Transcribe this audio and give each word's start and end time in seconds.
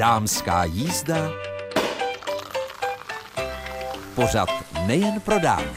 Dámská 0.00 0.64
jízda. 0.64 1.30
Pořad 4.14 4.48
nejen 4.86 5.20
pro 5.20 5.38
dámy. 5.38 5.76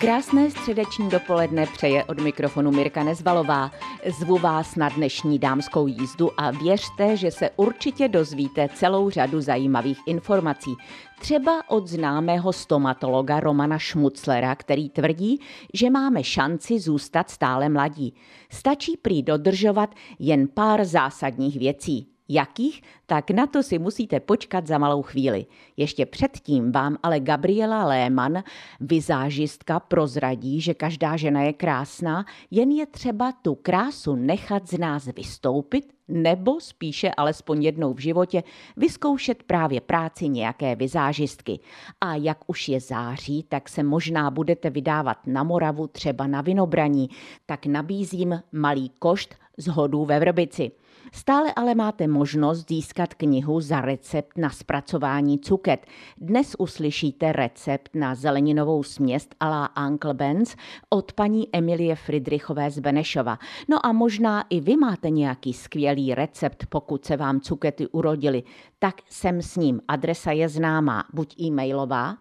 Krásné 0.00 0.50
středeční 0.50 1.10
dopoledne 1.10 1.66
přeje 1.66 2.04
od 2.04 2.18
mikrofonu 2.20 2.70
Mirka 2.70 3.04
Nezvalová. 3.04 3.70
Zvu 4.10 4.38
vás 4.38 4.76
na 4.76 4.88
dnešní 4.88 5.38
dámskou 5.38 5.86
jízdu 5.86 6.40
a 6.40 6.50
věřte, 6.50 7.16
že 7.16 7.30
se 7.30 7.50
určitě 7.56 8.08
dozvíte 8.08 8.68
celou 8.74 9.10
řadu 9.10 9.40
zajímavých 9.40 9.98
informací. 10.06 10.74
Třeba 11.20 11.70
od 11.70 11.86
známého 11.86 12.52
stomatologa 12.52 13.40
Romana 13.40 13.78
Šmuclera, 13.78 14.54
který 14.54 14.90
tvrdí, 14.90 15.40
že 15.74 15.90
máme 15.90 16.24
šanci 16.24 16.80
zůstat 16.80 17.30
stále 17.30 17.68
mladí. 17.68 18.14
Stačí 18.50 18.96
prý 18.96 19.22
dodržovat 19.22 19.94
jen 20.18 20.48
pár 20.48 20.84
zásadních 20.84 21.58
věcí. 21.58 22.15
Jakých? 22.28 22.82
Tak 23.06 23.30
na 23.30 23.46
to 23.46 23.62
si 23.62 23.78
musíte 23.78 24.20
počkat 24.20 24.66
za 24.66 24.78
malou 24.78 25.02
chvíli. 25.02 25.46
Ještě 25.76 26.06
předtím 26.06 26.72
vám 26.72 26.96
ale 27.02 27.20
Gabriela 27.20 27.84
Léman, 27.84 28.42
vizážistka, 28.80 29.80
prozradí, 29.80 30.60
že 30.60 30.74
každá 30.74 31.16
žena 31.16 31.42
je 31.42 31.52
krásná, 31.52 32.24
jen 32.50 32.70
je 32.70 32.86
třeba 32.86 33.32
tu 33.32 33.54
krásu 33.54 34.16
nechat 34.16 34.68
z 34.68 34.78
nás 34.78 35.06
vystoupit 35.06 35.96
nebo 36.08 36.60
spíše 36.60 37.10
alespoň 37.10 37.62
jednou 37.62 37.94
v 37.94 37.98
životě 37.98 38.42
vyzkoušet 38.76 39.42
právě 39.42 39.80
práci 39.80 40.28
nějaké 40.28 40.76
vizážistky. 40.76 41.60
A 42.00 42.14
jak 42.14 42.38
už 42.46 42.68
je 42.68 42.80
září, 42.80 43.42
tak 43.48 43.68
se 43.68 43.82
možná 43.82 44.30
budete 44.30 44.70
vydávat 44.70 45.26
na 45.26 45.42
Moravu, 45.42 45.86
třeba 45.86 46.26
na 46.26 46.40
Vinobraní, 46.40 47.08
tak 47.46 47.66
nabízím 47.66 48.42
malý 48.52 48.90
košt 48.98 49.34
z 49.56 49.66
hodů 49.66 50.04
ve 50.04 50.20
Vrbici. 50.20 50.70
Stále 51.12 51.52
ale 51.52 51.74
máte 51.74 52.08
možnost 52.08 52.68
získat 52.68 53.14
knihu 53.14 53.60
za 53.60 53.80
recept 53.80 54.38
na 54.38 54.50
zpracování 54.50 55.38
cuket. 55.38 55.86
Dnes 56.18 56.56
uslyšíte 56.58 57.32
recept 57.32 57.90
na 57.94 58.14
zeleninovou 58.14 58.82
směst 58.82 59.34
a 59.40 59.48
la 59.48 59.70
Uncle 59.86 60.14
Benz 60.14 60.56
od 60.90 61.12
paní 61.12 61.48
Emilie 61.52 61.96
Friedrichové 61.96 62.70
z 62.70 62.78
Benešova. 62.78 63.38
No 63.68 63.86
a 63.86 63.92
možná 63.92 64.44
i 64.50 64.60
vy 64.60 64.76
máte 64.76 65.10
nějaký 65.10 65.52
skvělý 65.52 66.14
recept, 66.14 66.66
pokud 66.68 67.04
se 67.04 67.16
vám 67.16 67.40
cukety 67.40 67.86
urodily, 67.86 68.42
tak 68.78 68.94
jsem 69.10 69.42
s 69.42 69.56
ním. 69.56 69.80
Adresa 69.88 70.32
je 70.32 70.48
známá, 70.48 71.04
buď 71.12 71.40
e-mailová, 71.40 72.16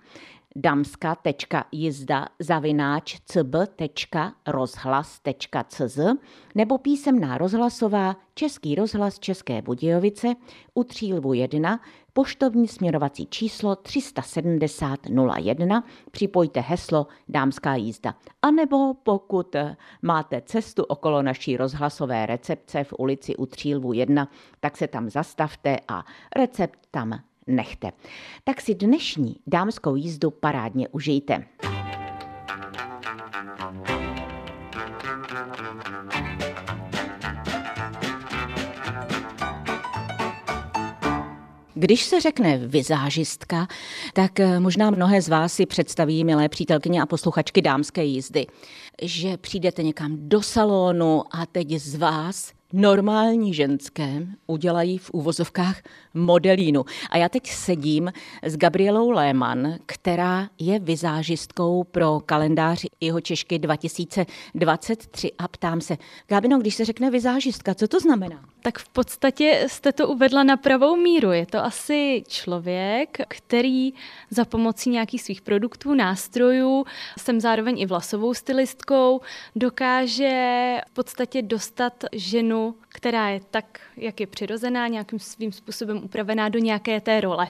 damska.jizda 0.56 2.28
zavináč 2.40 3.20
cb.rozhlas.cz 3.26 6.00
nebo 6.56 6.78
písemná 6.78 7.38
rozhlasová 7.38 8.16
Český 8.34 8.76
rozhlas 8.76 9.20
České 9.20 9.62
Budějovice 9.62 10.34
u 10.74 10.84
Třílvu 10.84 11.34
1 11.34 11.80
poštovní 12.14 12.68
směrovací 12.68 13.26
číslo 13.26 13.76
370 13.76 15.00
01, 15.38 15.84
připojte 16.12 16.60
heslo 16.60 17.08
Dámská 17.28 17.76
jízda. 17.76 18.16
A 18.42 18.52
nebo 18.52 18.94
pokud 18.94 19.56
máte 20.02 20.42
cestu 20.42 20.84
okolo 20.84 21.22
naší 21.22 21.58
rozhlasové 21.58 22.26
recepce 22.26 22.84
v 22.84 22.94
ulici 23.00 23.36
u 23.36 23.46
Třílvu 23.46 23.94
1, 23.94 24.28
tak 24.60 24.78
se 24.78 24.88
tam 24.88 25.10
zastavte 25.10 25.78
a 25.88 26.06
recept 26.36 26.80
tam 26.92 27.20
nechte. 27.48 27.92
Tak 28.44 28.62
si 28.62 28.76
dnešní 28.76 29.36
dámskou 29.48 29.96
jízdu 29.96 30.32
parádně 30.32 30.88
užijte. 30.88 31.46
Když 41.78 42.06
se 42.06 42.22
řekne 42.22 42.58
vizážistka, 42.58 43.68
tak 44.14 44.40
eh, 44.40 44.60
možná 44.60 44.90
mnohé 44.90 45.22
z 45.22 45.30
vás 45.30 45.54
si 45.54 45.66
představí, 45.66 46.24
milé 46.24 46.50
přítelkyně 46.50 47.02
a 47.02 47.06
posluchačky 47.06 47.62
dámské 47.62 48.04
jízdy, 48.04 48.46
že 49.02 49.38
přijdete 49.38 49.84
někam 49.84 50.18
do 50.20 50.42
salonu 50.42 51.24
a 51.32 51.46
teď 51.46 51.72
z 51.72 51.96
vás 51.96 52.52
normální 52.76 53.54
ženské 53.54 54.28
udělají 54.48 54.98
v 54.98 55.12
úvozovkách 55.12 55.82
modelínu. 56.14 56.86
A 57.10 57.18
já 57.18 57.30
teď 57.30 57.52
sedím 57.52 58.12
s 58.44 58.58
Gabrielou 58.58 59.10
Léman, 59.10 59.76
která 59.86 60.50
je 60.60 60.80
vizážistkou 60.80 61.84
pro 61.84 62.20
kalendář 62.26 62.86
jeho 63.02 63.22
Češky 63.22 63.60
2023 63.60 65.32
a 65.38 65.48
ptám 65.48 65.82
se, 65.82 65.98
Gabino, 66.28 66.60
když 66.60 66.76
se 66.76 66.86
řekne 66.86 67.12
vizážistka, 67.12 67.76
co 67.76 67.88
to 67.88 68.00
znamená? 68.00 68.55
Tak 68.66 68.80
v 68.80 68.90
podstatě 68.90 69.66
jste 69.68 69.92
to 69.92 70.08
uvedla 70.08 70.44
na 70.44 70.58
pravou 70.58 70.96
míru. 70.96 71.32
Je 71.32 71.46
to 71.46 71.64
asi 71.64 72.24
člověk, 72.28 73.18
který 73.28 73.94
za 74.30 74.46
pomocí 74.46 74.90
nějakých 74.90 75.22
svých 75.22 75.42
produktů, 75.42 75.94
nástrojů, 75.94 76.86
jsem 77.20 77.42
zároveň 77.42 77.80
i 77.80 77.86
vlasovou 77.86 78.34
stylistkou, 78.34 79.22
dokáže 79.56 80.78
v 80.88 80.94
podstatě 80.94 81.42
dostat 81.42 82.04
ženu, 82.12 82.76
která 82.96 83.30
je 83.30 83.40
tak, 83.52 83.80
jak 83.98 84.20
je 84.20 84.28
přirozená, 84.28 84.88
nějakým 84.88 85.20
svým 85.20 85.52
způsobem 85.52 86.04
upravená 86.04 86.50
do 86.50 86.60
nějaké 86.60 87.02
té 87.02 87.22
role. 87.22 87.48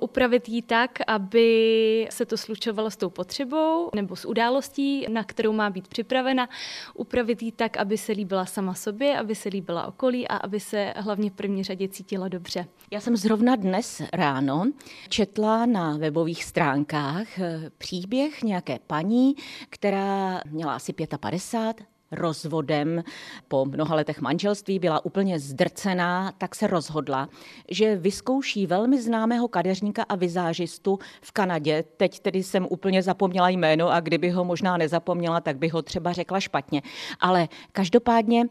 Upravit 0.00 0.48
ji 0.48 0.62
tak, 0.62 0.98
aby 1.06 2.08
se 2.10 2.26
to 2.26 2.36
slučovalo 2.36 2.90
s 2.90 2.96
tou 2.96 3.10
potřebou 3.10 3.90
nebo 3.94 4.16
s 4.16 4.24
událostí, 4.24 5.06
na 5.08 5.24
kterou 5.24 5.52
má 5.52 5.70
být 5.70 5.88
připravena. 5.88 6.48
Upravit 6.94 7.42
ji 7.42 7.52
tak, 7.52 7.76
aby 7.76 7.98
se 7.98 8.12
líbila 8.12 8.46
sama 8.46 8.74
sobě, 8.74 9.18
aby 9.18 9.34
se 9.34 9.48
líbila 9.48 9.86
okolí 9.86 10.28
a 10.28 10.36
aby 10.36 10.60
se 10.60 10.94
hlavně 10.96 11.30
v 11.30 11.34
první 11.34 11.64
řadě 11.64 11.88
cítila 11.88 12.28
dobře. 12.28 12.66
Já 12.90 13.00
jsem 13.00 13.16
zrovna 13.16 13.56
dnes 13.56 14.02
ráno 14.12 14.72
četla 15.08 15.66
na 15.66 15.96
webových 15.96 16.44
stránkách 16.44 17.38
eh, 17.38 17.70
příběh 17.78 18.42
nějaké 18.42 18.78
paní, 18.86 19.34
která 19.70 20.40
měla 20.50 20.74
asi 20.74 20.92
55, 20.92 21.97
rozvodem 22.10 23.04
po 23.48 23.64
mnoha 23.64 23.94
letech 23.94 24.20
manželství 24.20 24.78
byla 24.78 25.04
úplně 25.04 25.38
zdrcená, 25.38 26.32
tak 26.38 26.54
se 26.54 26.66
rozhodla, 26.66 27.28
že 27.70 27.96
vyzkouší 27.96 28.66
velmi 28.66 29.02
známého 29.02 29.48
kadeřníka 29.48 30.02
a 30.02 30.16
vizážistu 30.16 30.98
v 31.20 31.32
Kanadě. 31.32 31.84
Teď 31.96 32.20
tedy 32.20 32.42
jsem 32.42 32.66
úplně 32.70 33.02
zapomněla 33.02 33.48
jméno 33.48 33.90
a 33.90 34.00
kdyby 34.00 34.30
ho 34.30 34.44
možná 34.44 34.76
nezapomněla, 34.76 35.40
tak 35.40 35.58
by 35.58 35.68
ho 35.68 35.82
třeba 35.82 36.12
řekla 36.12 36.40
špatně. 36.40 36.82
Ale 37.20 37.48
každopádně 37.72 38.46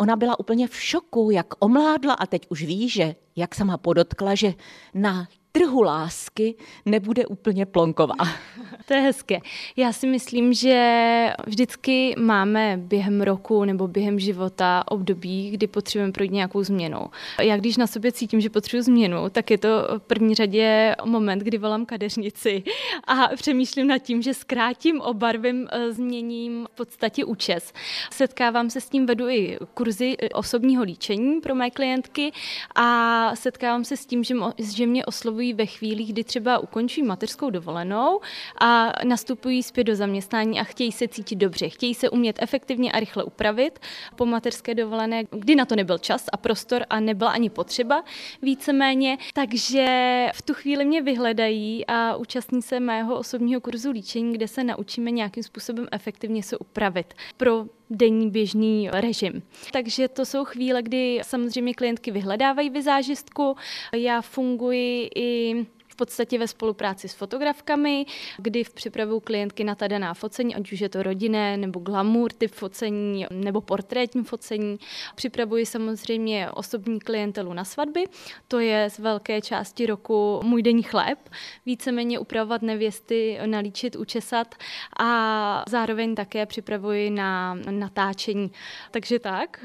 Ona 0.00 0.16
byla 0.16 0.40
úplně 0.40 0.68
v 0.68 0.80
šoku, 0.80 1.30
jak 1.30 1.46
omládla 1.58 2.14
a 2.14 2.26
teď 2.26 2.46
už 2.48 2.62
ví, 2.62 2.88
že, 2.88 3.14
jak 3.36 3.54
sama 3.54 3.78
podotkla, 3.78 4.34
že 4.34 4.54
na 4.94 5.28
trhu 5.52 5.82
lásky 5.82 6.54
nebude 6.86 7.26
úplně 7.26 7.66
plonková. 7.66 8.14
To 8.86 8.94
je 8.94 9.00
hezké. 9.00 9.40
Já 9.76 9.92
si 9.92 10.06
myslím, 10.06 10.52
že 10.52 11.32
vždycky 11.46 12.14
máme 12.18 12.76
během 12.76 13.20
roku 13.20 13.64
nebo 13.64 13.88
během 13.88 14.18
života 14.18 14.84
období, 14.86 15.50
kdy 15.50 15.66
potřebujeme 15.66 16.12
projít 16.12 16.32
nějakou 16.32 16.62
změnu. 16.62 17.06
Já 17.42 17.56
když 17.56 17.76
na 17.76 17.86
sobě 17.86 18.12
cítím, 18.12 18.40
že 18.40 18.50
potřebuji 18.50 18.82
změnu, 18.82 19.30
tak 19.30 19.50
je 19.50 19.58
to 19.58 19.68
v 19.98 20.02
první 20.02 20.34
řadě 20.34 20.96
moment, 21.04 21.38
kdy 21.38 21.58
volám 21.58 21.86
kadeřnici 21.86 22.62
a 23.06 23.28
přemýšlím 23.36 23.86
nad 23.86 23.98
tím, 23.98 24.22
že 24.22 24.34
zkrátím, 24.34 25.00
obarvím, 25.00 25.68
eh, 25.72 25.92
změním 25.92 26.66
v 26.72 26.76
podstatě 26.76 27.24
účes. 27.24 27.72
Setkávám 28.12 28.70
se 28.70 28.80
s 28.80 28.88
tím, 28.88 29.06
vedu 29.06 29.28
i 29.28 29.58
kurzy 29.74 30.16
osobního 30.34 30.82
líčení 30.82 31.40
pro 31.40 31.54
mé 31.54 31.70
klientky 31.70 32.32
a 32.74 33.36
setkávám 33.36 33.84
se 33.84 33.96
s 33.96 34.06
tím, 34.06 34.24
že, 34.58 34.86
mě 34.86 35.04
oslovují 35.04 35.54
ve 35.54 35.66
chvílích, 35.66 36.12
kdy 36.12 36.24
třeba 36.24 36.58
ukončí 36.58 37.02
mateřskou 37.02 37.50
dovolenou 37.50 38.20
a 38.60 38.92
nastupují 39.04 39.62
zpět 39.62 39.84
do 39.84 39.96
zaměstnání 39.96 40.60
a 40.60 40.64
chtějí 40.64 40.92
se 40.92 41.08
cítit 41.08 41.36
dobře, 41.36 41.68
chtějí 41.68 41.94
se 41.94 42.10
umět 42.10 42.42
efektivně 42.42 42.92
a 42.92 43.00
rychle 43.00 43.24
upravit 43.24 43.78
po 44.16 44.26
mateřské 44.26 44.74
dovolené, 44.74 45.22
kdy 45.30 45.54
na 45.54 45.64
to 45.64 45.76
nebyl 45.76 45.98
čas 45.98 46.24
a 46.32 46.36
prostor 46.36 46.84
a 46.90 47.00
nebyla 47.00 47.30
ani 47.30 47.50
potřeba 47.50 48.04
víceméně, 48.42 49.18
takže 49.34 49.86
v 50.34 50.42
tu 50.42 50.54
chvíli 50.54 50.84
mě 50.84 51.02
vyhledají 51.02 51.86
a 51.86 52.16
účastní 52.16 52.62
se 52.62 52.80
mého 52.80 53.18
osobního 53.18 53.60
kurzu 53.60 53.90
líčení, 53.90 54.32
kde 54.32 54.48
se 54.48 54.64
naučíme 54.64 55.10
nějakým 55.10 55.42
způsobem 55.42 55.86
efektivně 55.92 56.42
se 56.42 56.58
upravit 56.58 57.14
pro 57.36 57.64
denní 57.90 58.30
běžný 58.30 58.88
režim. 58.92 59.42
Takže 59.72 60.08
to 60.08 60.26
jsou 60.26 60.44
chvíle, 60.44 60.82
kdy 60.82 61.20
samozřejmě 61.22 61.74
klientky 61.74 62.10
vyhledávají 62.10 62.70
vizážistku. 62.70 63.56
Já 63.92 64.22
funguji 64.22 65.10
i 65.16 65.66
podstatě 66.00 66.38
ve 66.38 66.48
spolupráci 66.48 67.08
s 67.08 67.14
fotografkami, 67.14 68.06
kdy 68.38 68.64
v 68.64 68.72
připravu 68.72 69.20
klientky 69.20 69.64
na 69.64 69.74
ta 69.74 69.88
daná 69.88 70.14
focení, 70.14 70.54
ať 70.54 70.72
už 70.72 70.80
je 70.80 70.88
to 70.88 71.02
rodinné 71.02 71.56
nebo 71.56 71.80
glamour 71.80 72.32
typ 72.32 72.52
focení 72.52 73.26
nebo 73.30 73.60
portrétní 73.60 74.24
focení. 74.24 74.78
Připravuji 75.14 75.66
samozřejmě 75.66 76.50
osobní 76.50 77.00
klientelu 77.00 77.52
na 77.52 77.64
svatby, 77.64 78.04
to 78.48 78.58
je 78.58 78.90
z 78.90 78.98
velké 78.98 79.40
části 79.40 79.86
roku 79.86 80.40
můj 80.44 80.62
denní 80.62 80.82
chléb, 80.82 81.18
víceméně 81.66 82.18
upravovat 82.18 82.62
nevěsty, 82.62 83.38
nalíčit, 83.46 83.96
učesat 83.96 84.54
a 85.00 85.64
zároveň 85.68 86.14
také 86.14 86.46
připravuji 86.46 87.10
na 87.10 87.54
natáčení. 87.70 88.50
Takže 88.90 89.18
tak. 89.18 89.60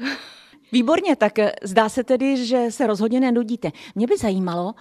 Výborně, 0.72 1.16
tak 1.16 1.38
zdá 1.62 1.88
se 1.88 2.04
tedy, 2.04 2.46
že 2.46 2.70
se 2.70 2.86
rozhodně 2.86 3.20
nenudíte. 3.20 3.70
Mě 3.94 4.06
by 4.06 4.16
zajímalo, 4.16 4.74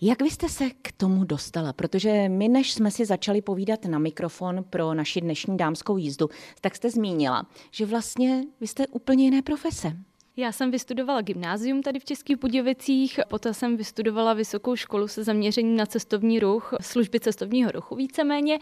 jak 0.00 0.22
vy 0.22 0.30
jste 0.30 0.48
se 0.48 0.70
k 0.82 0.92
tomu 0.92 1.24
dostala? 1.24 1.72
Protože 1.72 2.28
my, 2.28 2.48
než 2.48 2.72
jsme 2.72 2.90
si 2.90 3.04
začali 3.04 3.42
povídat 3.42 3.84
na 3.84 3.98
mikrofon 3.98 4.64
pro 4.70 4.94
naši 4.94 5.20
dnešní 5.20 5.56
dámskou 5.56 5.96
jízdu, 5.96 6.28
tak 6.60 6.76
jste 6.76 6.90
zmínila, 6.90 7.46
že 7.70 7.86
vlastně 7.86 8.44
vy 8.60 8.66
jste 8.66 8.86
úplně 8.86 9.24
jiné 9.24 9.42
profese. 9.42 9.96
Já 10.40 10.52
jsem 10.52 10.70
vystudovala 10.70 11.20
gymnázium 11.20 11.82
tady 11.82 11.98
v 11.98 12.04
Českých 12.04 12.36
Budějovicích, 12.36 13.20
poté 13.28 13.54
jsem 13.54 13.76
vystudovala 13.76 14.34
vysokou 14.34 14.76
školu 14.76 15.08
se 15.08 15.24
zaměřením 15.24 15.76
na 15.76 15.86
cestovní 15.86 16.40
ruch, 16.40 16.74
služby 16.80 17.20
cestovního 17.20 17.70
ruchu 17.70 17.96
víceméně. 17.96 18.58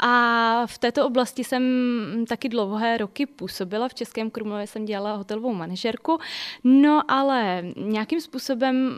A 0.00 0.62
v 0.66 0.78
této 0.78 1.06
oblasti 1.06 1.44
jsem 1.44 1.62
taky 2.28 2.48
dlouhé 2.48 2.96
roky 2.96 3.26
působila. 3.26 3.88
V 3.88 3.94
Českém 3.94 4.30
Krumlově 4.30 4.66
jsem 4.66 4.84
dělala 4.84 5.16
hotelovou 5.16 5.54
manažerku. 5.54 6.18
No 6.64 7.10
ale 7.10 7.64
nějakým 7.76 8.20
způsobem 8.20 8.90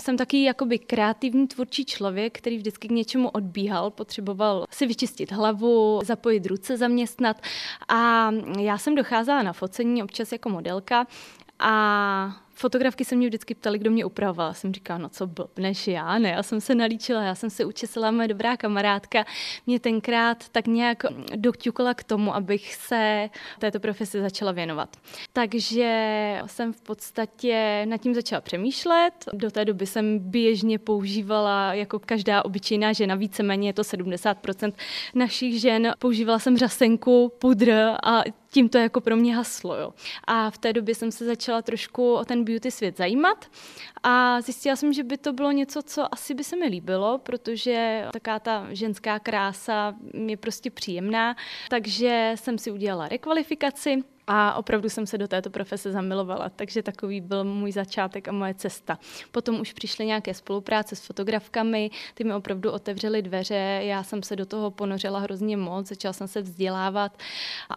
jsem 0.00 0.16
taky 0.16 0.42
jakoby 0.44 0.78
kreativní 0.78 1.48
tvůrčí 1.48 1.84
člověk, 1.84 2.38
který 2.38 2.56
vždycky 2.56 2.88
k 2.88 2.92
něčemu 2.92 3.28
odbíhal, 3.28 3.90
potřeboval 3.90 4.64
si 4.70 4.86
vyčistit 4.86 5.32
hlavu, 5.32 6.00
zapojit 6.04 6.46
ruce, 6.46 6.76
zaměstnat. 6.76 7.36
A 7.88 8.30
já 8.58 8.78
jsem 8.78 8.94
docházela 8.94 9.42
na 9.42 9.52
focení 9.52 10.02
občas 10.02 10.32
jako 10.32 10.48
modelka 10.48 11.06
a 11.58 12.36
fotografky 12.58 13.04
se 13.04 13.16
mě 13.16 13.26
vždycky 13.26 13.54
ptali, 13.54 13.78
kdo 13.78 13.90
mě 13.90 14.04
upravoval. 14.04 14.54
Jsem 14.54 14.74
říkala, 14.74 14.98
no 14.98 15.08
co 15.08 15.26
blbneš 15.26 15.88
já, 15.88 16.18
ne, 16.18 16.28
já 16.28 16.42
jsem 16.42 16.60
se 16.60 16.74
nalíčila, 16.74 17.22
já 17.22 17.34
jsem 17.34 17.50
se 17.50 17.64
učesila, 17.64 18.10
moje 18.10 18.28
dobrá 18.28 18.56
kamarádka 18.56 19.24
mě 19.66 19.80
tenkrát 19.80 20.48
tak 20.48 20.66
nějak 20.66 21.02
doťukala 21.36 21.94
k 21.94 22.04
tomu, 22.04 22.34
abych 22.34 22.74
se 22.74 23.30
této 23.58 23.80
profesi 23.80 24.20
začala 24.20 24.52
věnovat. 24.52 24.96
Takže 25.32 26.42
jsem 26.46 26.72
v 26.72 26.80
podstatě 26.80 27.86
nad 27.88 27.96
tím 27.96 28.14
začala 28.14 28.40
přemýšlet. 28.40 29.12
Do 29.32 29.50
té 29.50 29.64
doby 29.64 29.86
jsem 29.86 30.18
běžně 30.18 30.78
používala 30.78 31.74
jako 31.74 31.98
každá 31.98 32.44
obyčejná 32.44 32.92
žena, 32.92 33.14
víceméně 33.14 33.68
je 33.68 33.72
to 33.72 33.82
70% 33.82 34.72
našich 35.14 35.60
žen. 35.60 35.92
Používala 35.98 36.38
jsem 36.38 36.58
řasenku, 36.58 37.32
pudr 37.38 37.72
a 38.02 38.22
tím 38.50 38.68
to 38.68 38.78
jako 38.78 39.00
pro 39.00 39.16
mě 39.16 39.36
haslo. 39.36 39.76
Jo. 39.76 39.94
A 40.24 40.50
v 40.50 40.58
té 40.58 40.72
době 40.72 40.94
jsem 40.94 41.12
se 41.12 41.24
začala 41.24 41.62
trošku 41.62 42.14
o 42.14 42.24
ten 42.24 42.44
beauty 42.44 42.70
svět 42.70 42.96
zajímat 42.96 43.46
a 44.02 44.40
zjistila 44.40 44.76
jsem, 44.76 44.92
že 44.92 45.04
by 45.04 45.18
to 45.18 45.32
bylo 45.32 45.52
něco, 45.52 45.82
co 45.82 46.14
asi 46.14 46.34
by 46.34 46.44
se 46.44 46.56
mi 46.56 46.66
líbilo, 46.66 47.18
protože 47.18 48.06
taká 48.12 48.38
ta 48.38 48.66
ženská 48.70 49.18
krása 49.18 49.94
je 50.26 50.36
prostě 50.36 50.70
příjemná, 50.70 51.36
takže 51.70 52.32
jsem 52.34 52.58
si 52.58 52.70
udělala 52.70 53.08
rekvalifikaci 53.08 54.02
a 54.30 54.54
opravdu 54.54 54.88
jsem 54.88 55.06
se 55.06 55.18
do 55.18 55.28
této 55.28 55.50
profese 55.50 55.92
zamilovala, 55.92 56.48
takže 56.48 56.82
takový 56.82 57.20
byl 57.20 57.44
můj 57.44 57.72
začátek 57.72 58.28
a 58.28 58.32
moje 58.32 58.54
cesta. 58.54 58.98
Potom 59.32 59.60
už 59.60 59.72
přišly 59.72 60.06
nějaké 60.06 60.34
spolupráce 60.34 60.96
s 60.96 61.00
fotografkami, 61.00 61.90
ty 62.14 62.24
mi 62.24 62.34
opravdu 62.34 62.70
otevřely 62.70 63.22
dveře, 63.22 63.80
já 63.82 64.02
jsem 64.02 64.22
se 64.22 64.36
do 64.36 64.46
toho 64.46 64.70
ponořila 64.70 65.18
hrozně 65.18 65.56
moc, 65.56 65.88
začala 65.88 66.12
jsem 66.12 66.28
se 66.28 66.42
vzdělávat 66.42 67.18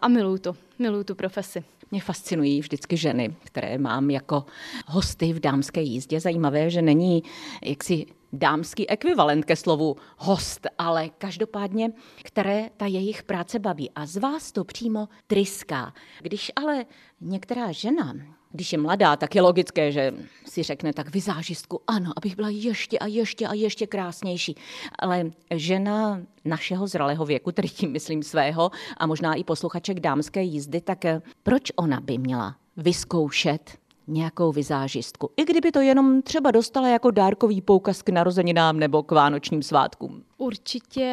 a 0.02 0.08
miluju 0.08 0.38
to, 0.38 0.56
miluju 0.82 1.04
tu 1.04 1.14
profesi. 1.14 1.64
Mě 1.90 2.00
fascinují 2.00 2.60
vždycky 2.60 2.96
ženy, 2.96 3.36
které 3.44 3.78
mám 3.78 4.10
jako 4.10 4.44
hosty 4.86 5.32
v 5.32 5.40
dámské 5.40 5.80
jízdě. 5.80 6.20
Zajímavé, 6.20 6.70
že 6.70 6.82
není 6.82 7.22
jaksi 7.64 8.06
dámský 8.32 8.90
ekvivalent 8.90 9.44
ke 9.44 9.56
slovu 9.56 9.96
host, 10.18 10.66
ale 10.78 11.08
každopádně, 11.08 11.92
které 12.22 12.70
ta 12.76 12.86
jejich 12.86 13.22
práce 13.22 13.58
baví. 13.58 13.90
A 13.94 14.06
z 14.06 14.16
vás 14.16 14.52
to 14.52 14.64
přímo 14.64 15.08
tryská. 15.26 15.92
Když 16.22 16.52
ale 16.56 16.86
některá 17.20 17.72
žena 17.72 18.14
když 18.52 18.72
je 18.72 18.78
mladá, 18.78 19.16
tak 19.16 19.34
je 19.34 19.42
logické, 19.42 19.92
že 19.92 20.14
si 20.46 20.62
řekne 20.62 20.92
tak 20.92 21.12
vizážistku, 21.14 21.80
ano, 21.86 22.12
abych 22.16 22.36
byla 22.36 22.48
ještě 22.48 22.98
a 22.98 23.06
ještě 23.06 23.46
a 23.46 23.54
ještě 23.54 23.86
krásnější. 23.86 24.54
Ale 24.98 25.30
žena 25.50 26.20
našeho 26.44 26.86
zralého 26.86 27.24
věku, 27.24 27.52
tedy 27.52 27.68
tím 27.68 27.92
myslím 27.92 28.22
svého, 28.22 28.70
a 28.96 29.06
možná 29.06 29.34
i 29.34 29.44
posluchaček 29.44 30.00
dámské 30.00 30.42
jízdy, 30.42 30.80
tak 30.80 31.04
proč 31.42 31.72
ona 31.76 32.00
by 32.00 32.18
měla 32.18 32.56
vyzkoušet 32.76 33.70
nějakou 34.06 34.52
vizážistku. 34.52 35.30
I 35.36 35.44
kdyby 35.44 35.72
to 35.72 35.80
jenom 35.80 36.22
třeba 36.22 36.50
dostala 36.50 36.88
jako 36.88 37.10
dárkový 37.10 37.60
poukaz 37.60 38.02
k 38.02 38.08
narozeninám 38.08 38.78
nebo 38.78 39.02
k 39.02 39.10
vánočním 39.10 39.62
svátkům. 39.62 40.22
Určitě 40.42 41.06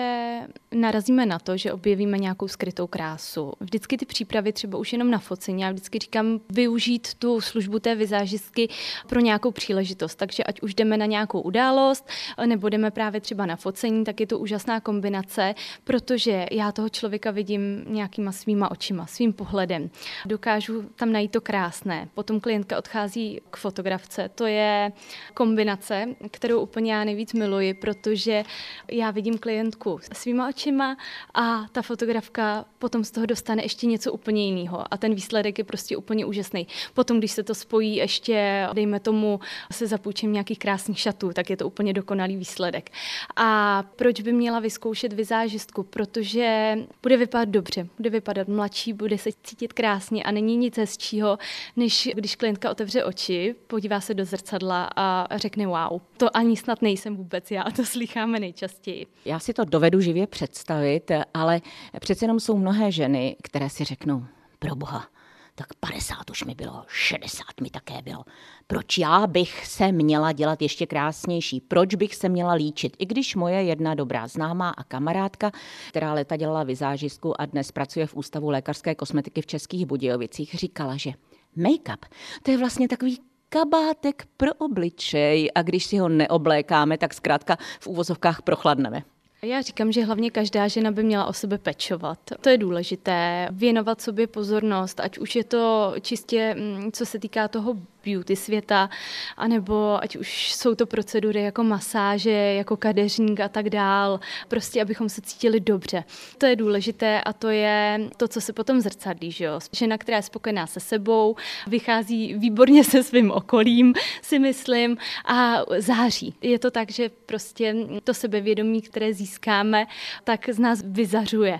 narazíme 0.71 1.25
na 1.25 1.39
to, 1.39 1.57
že 1.57 1.73
objevíme 1.73 2.17
nějakou 2.17 2.47
skrytou 2.47 2.87
krásu. 2.87 3.53
Vždycky 3.59 3.97
ty 3.97 4.05
přípravy 4.05 4.53
třeba 4.53 4.77
už 4.77 4.93
jenom 4.93 5.11
na 5.11 5.19
focení. 5.19 5.61
Já 5.61 5.71
vždycky 5.71 5.99
říkám 5.99 6.39
využít 6.49 7.13
tu 7.13 7.41
službu 7.41 7.79
té 7.79 7.95
vizážistky 7.95 8.69
pro 9.07 9.19
nějakou 9.19 9.51
příležitost. 9.51 10.15
Takže 10.15 10.43
ať 10.43 10.61
už 10.61 10.73
jdeme 10.73 10.97
na 10.97 11.05
nějakou 11.05 11.41
událost, 11.41 12.09
nebo 12.45 12.69
jdeme 12.69 12.91
právě 12.91 13.21
třeba 13.21 13.45
na 13.45 13.55
focení, 13.55 14.03
tak 14.03 14.19
je 14.19 14.27
to 14.27 14.39
úžasná 14.39 14.79
kombinace, 14.79 15.55
protože 15.83 16.45
já 16.51 16.71
toho 16.71 16.89
člověka 16.89 17.31
vidím 17.31 17.85
nějakýma 17.87 18.31
svýma 18.31 18.71
očima, 18.71 19.05
svým 19.05 19.33
pohledem. 19.33 19.89
Dokážu 20.25 20.81
tam 20.95 21.11
najít 21.11 21.31
to 21.31 21.41
krásné. 21.41 22.07
Potom 22.13 22.39
klientka 22.39 22.77
odchází 22.77 23.41
k 23.49 23.57
fotografce. 23.57 24.29
To 24.35 24.45
je 24.45 24.91
kombinace, 25.33 26.05
kterou 26.31 26.61
úplně 26.61 26.93
já 26.93 27.03
nejvíc 27.03 27.33
miluji, 27.33 27.73
protože 27.73 28.43
já 28.91 29.18
vidím 29.19 29.37
klientku 29.37 29.99
svýma 30.13 30.49
očima 30.49 30.97
a 31.33 31.65
ta 31.71 31.81
fotografka 31.81 32.65
potom 32.79 33.03
z 33.03 33.11
toho 33.11 33.25
dostane 33.25 33.63
ještě 33.63 33.87
něco 33.87 34.13
úplně 34.13 34.45
jiného 34.45 34.93
a 34.93 34.97
ten 34.97 35.15
výsledek 35.15 35.57
je 35.57 35.63
prostě 35.63 35.97
úplně 35.97 36.25
úžasný. 36.25 36.67
Potom, 36.93 37.19
když 37.19 37.31
se 37.31 37.43
to 37.43 37.55
spojí 37.55 37.95
ještě, 37.95 38.67
dejme 38.73 38.99
tomu, 38.99 39.39
se 39.71 39.87
zapůjčím 39.87 40.33
nějakých 40.33 40.59
krásných 40.59 40.99
šatů, 40.99 41.31
tak 41.33 41.49
je 41.49 41.57
to 41.57 41.67
úplně 41.67 41.93
dokonalý 41.93 42.37
výsledek. 42.37 42.89
A 43.35 43.83
proč 43.95 44.21
by 44.21 44.33
měla 44.33 44.59
vyzkoušet 44.59 45.13
vizážistku? 45.13 45.83
Protože 45.83 46.77
bude 47.01 47.17
vypadat 47.17 47.49
dobře, 47.49 47.87
bude 47.97 48.09
vypadat 48.09 48.47
mladší, 48.47 48.93
bude 48.93 49.17
se 49.17 49.29
cítit 49.43 49.73
krásně 49.73 50.23
a 50.23 50.31
není 50.31 50.57
nic 50.57 50.77
hezčího, 50.77 51.37
než 51.75 52.09
když 52.13 52.35
klientka 52.35 52.71
otevře 52.71 53.03
oči, 53.03 53.55
podívá 53.67 54.01
se 54.01 54.13
do 54.13 54.25
zrcadla 54.25 54.89
a 54.95 55.37
řekne 55.37 55.67
wow. 55.67 56.01
To 56.17 56.37
ani 56.37 56.57
snad 56.57 56.81
nejsem 56.81 57.15
vůbec 57.15 57.51
já, 57.51 57.63
to 57.75 57.85
slycháme 57.85 58.39
nejčastěji. 58.39 59.08
Já 59.25 59.39
si 59.39 59.53
to 59.53 59.65
dovedu 59.65 60.01
živě 60.01 60.27
představit, 60.27 61.11
ale 61.33 61.61
přece 61.99 62.25
jenom 62.25 62.39
jsou 62.39 62.57
mnohé 62.57 62.91
ženy, 62.91 63.35
které 63.43 63.69
si 63.69 63.83
řeknou, 63.83 64.25
pro 64.59 64.75
boha, 64.75 65.07
tak 65.55 65.67
50 65.79 66.29
už 66.29 66.43
mi 66.43 66.55
bylo, 66.55 66.83
60 66.87 67.43
mi 67.61 67.69
také 67.69 68.01
bylo. 68.01 68.25
Proč 68.67 68.97
já 68.97 69.27
bych 69.27 69.65
se 69.67 69.91
měla 69.91 70.31
dělat 70.31 70.61
ještě 70.61 70.85
krásnější? 70.85 71.61
Proč 71.61 71.95
bych 71.95 72.15
se 72.15 72.29
měla 72.29 72.53
líčit? 72.53 72.95
I 72.99 73.05
když 73.05 73.35
moje 73.35 73.63
jedna 73.63 73.93
dobrá 73.95 74.27
známá 74.27 74.69
a 74.69 74.83
kamarádka, 74.83 75.51
která 75.89 76.13
leta 76.13 76.35
dělala 76.35 76.63
vizážistku 76.63 77.41
a 77.41 77.45
dnes 77.45 77.71
pracuje 77.71 78.07
v 78.07 78.15
Ústavu 78.15 78.49
lékařské 78.49 78.95
kosmetiky 78.95 79.41
v 79.41 79.45
Českých 79.45 79.85
Budějovicích, 79.85 80.55
říkala, 80.55 80.97
že 80.97 81.11
make-up 81.57 82.05
to 82.43 82.51
je 82.51 82.57
vlastně 82.57 82.87
takový 82.87 83.19
kabátek 83.49 84.27
pro 84.37 84.53
obličej 84.53 85.51
a 85.55 85.61
když 85.61 85.85
si 85.85 85.97
ho 85.97 86.09
neoblékáme, 86.09 86.97
tak 86.97 87.13
zkrátka 87.13 87.57
v 87.79 87.87
úvozovkách 87.87 88.41
prochladneme. 88.41 89.03
Já 89.41 89.61
říkám, 89.61 89.91
že 89.91 90.05
hlavně 90.05 90.31
každá 90.31 90.67
žena 90.67 90.91
by 90.91 91.03
měla 91.03 91.25
o 91.25 91.33
sebe 91.33 91.57
pečovat. 91.57 92.19
To 92.41 92.49
je 92.49 92.57
důležité. 92.57 93.47
Věnovat 93.51 94.01
sobě 94.01 94.27
pozornost, 94.27 94.99
ať 94.99 95.17
už 95.17 95.35
je 95.35 95.43
to 95.43 95.93
čistě, 96.01 96.55
mm, 96.57 96.91
co 96.91 97.05
se 97.05 97.19
týká 97.19 97.47
toho 97.47 97.75
beauty 98.09 98.35
světa, 98.35 98.89
anebo 99.37 100.03
ať 100.03 100.15
už 100.15 100.53
jsou 100.53 100.75
to 100.75 100.85
procedury 100.85 101.43
jako 101.43 101.63
masáže, 101.63 102.31
jako 102.31 102.77
kadeřník 102.77 103.39
a 103.39 103.49
tak 103.49 103.69
dál, 103.69 104.19
prostě 104.47 104.81
abychom 104.81 105.09
se 105.09 105.21
cítili 105.21 105.59
dobře. 105.59 106.03
To 106.37 106.45
je 106.45 106.55
důležité 106.55 107.21
a 107.21 107.33
to 107.33 107.49
je 107.49 107.99
to, 108.17 108.27
co 108.27 108.41
se 108.41 108.53
potom 108.53 108.81
zrcadlí, 108.81 109.31
že 109.31 109.45
jo. 109.45 109.59
Žena, 109.71 109.97
která 109.97 110.17
je 110.17 110.23
spokojená 110.23 110.67
se 110.67 110.79
sebou, 110.79 111.35
vychází 111.67 112.33
výborně 112.33 112.83
se 112.83 113.03
svým 113.03 113.31
okolím, 113.31 113.93
si 114.21 114.39
myslím, 114.39 114.97
a 115.25 115.61
září. 115.77 116.35
Je 116.41 116.59
to 116.59 116.71
tak, 116.71 116.91
že 116.91 117.09
prostě 117.25 117.75
to 118.03 118.13
sebevědomí, 118.13 118.81
které 118.81 119.13
získáme, 119.13 119.85
tak 120.23 120.49
z 120.49 120.59
nás 120.59 120.81
vyzařuje. 120.85 121.59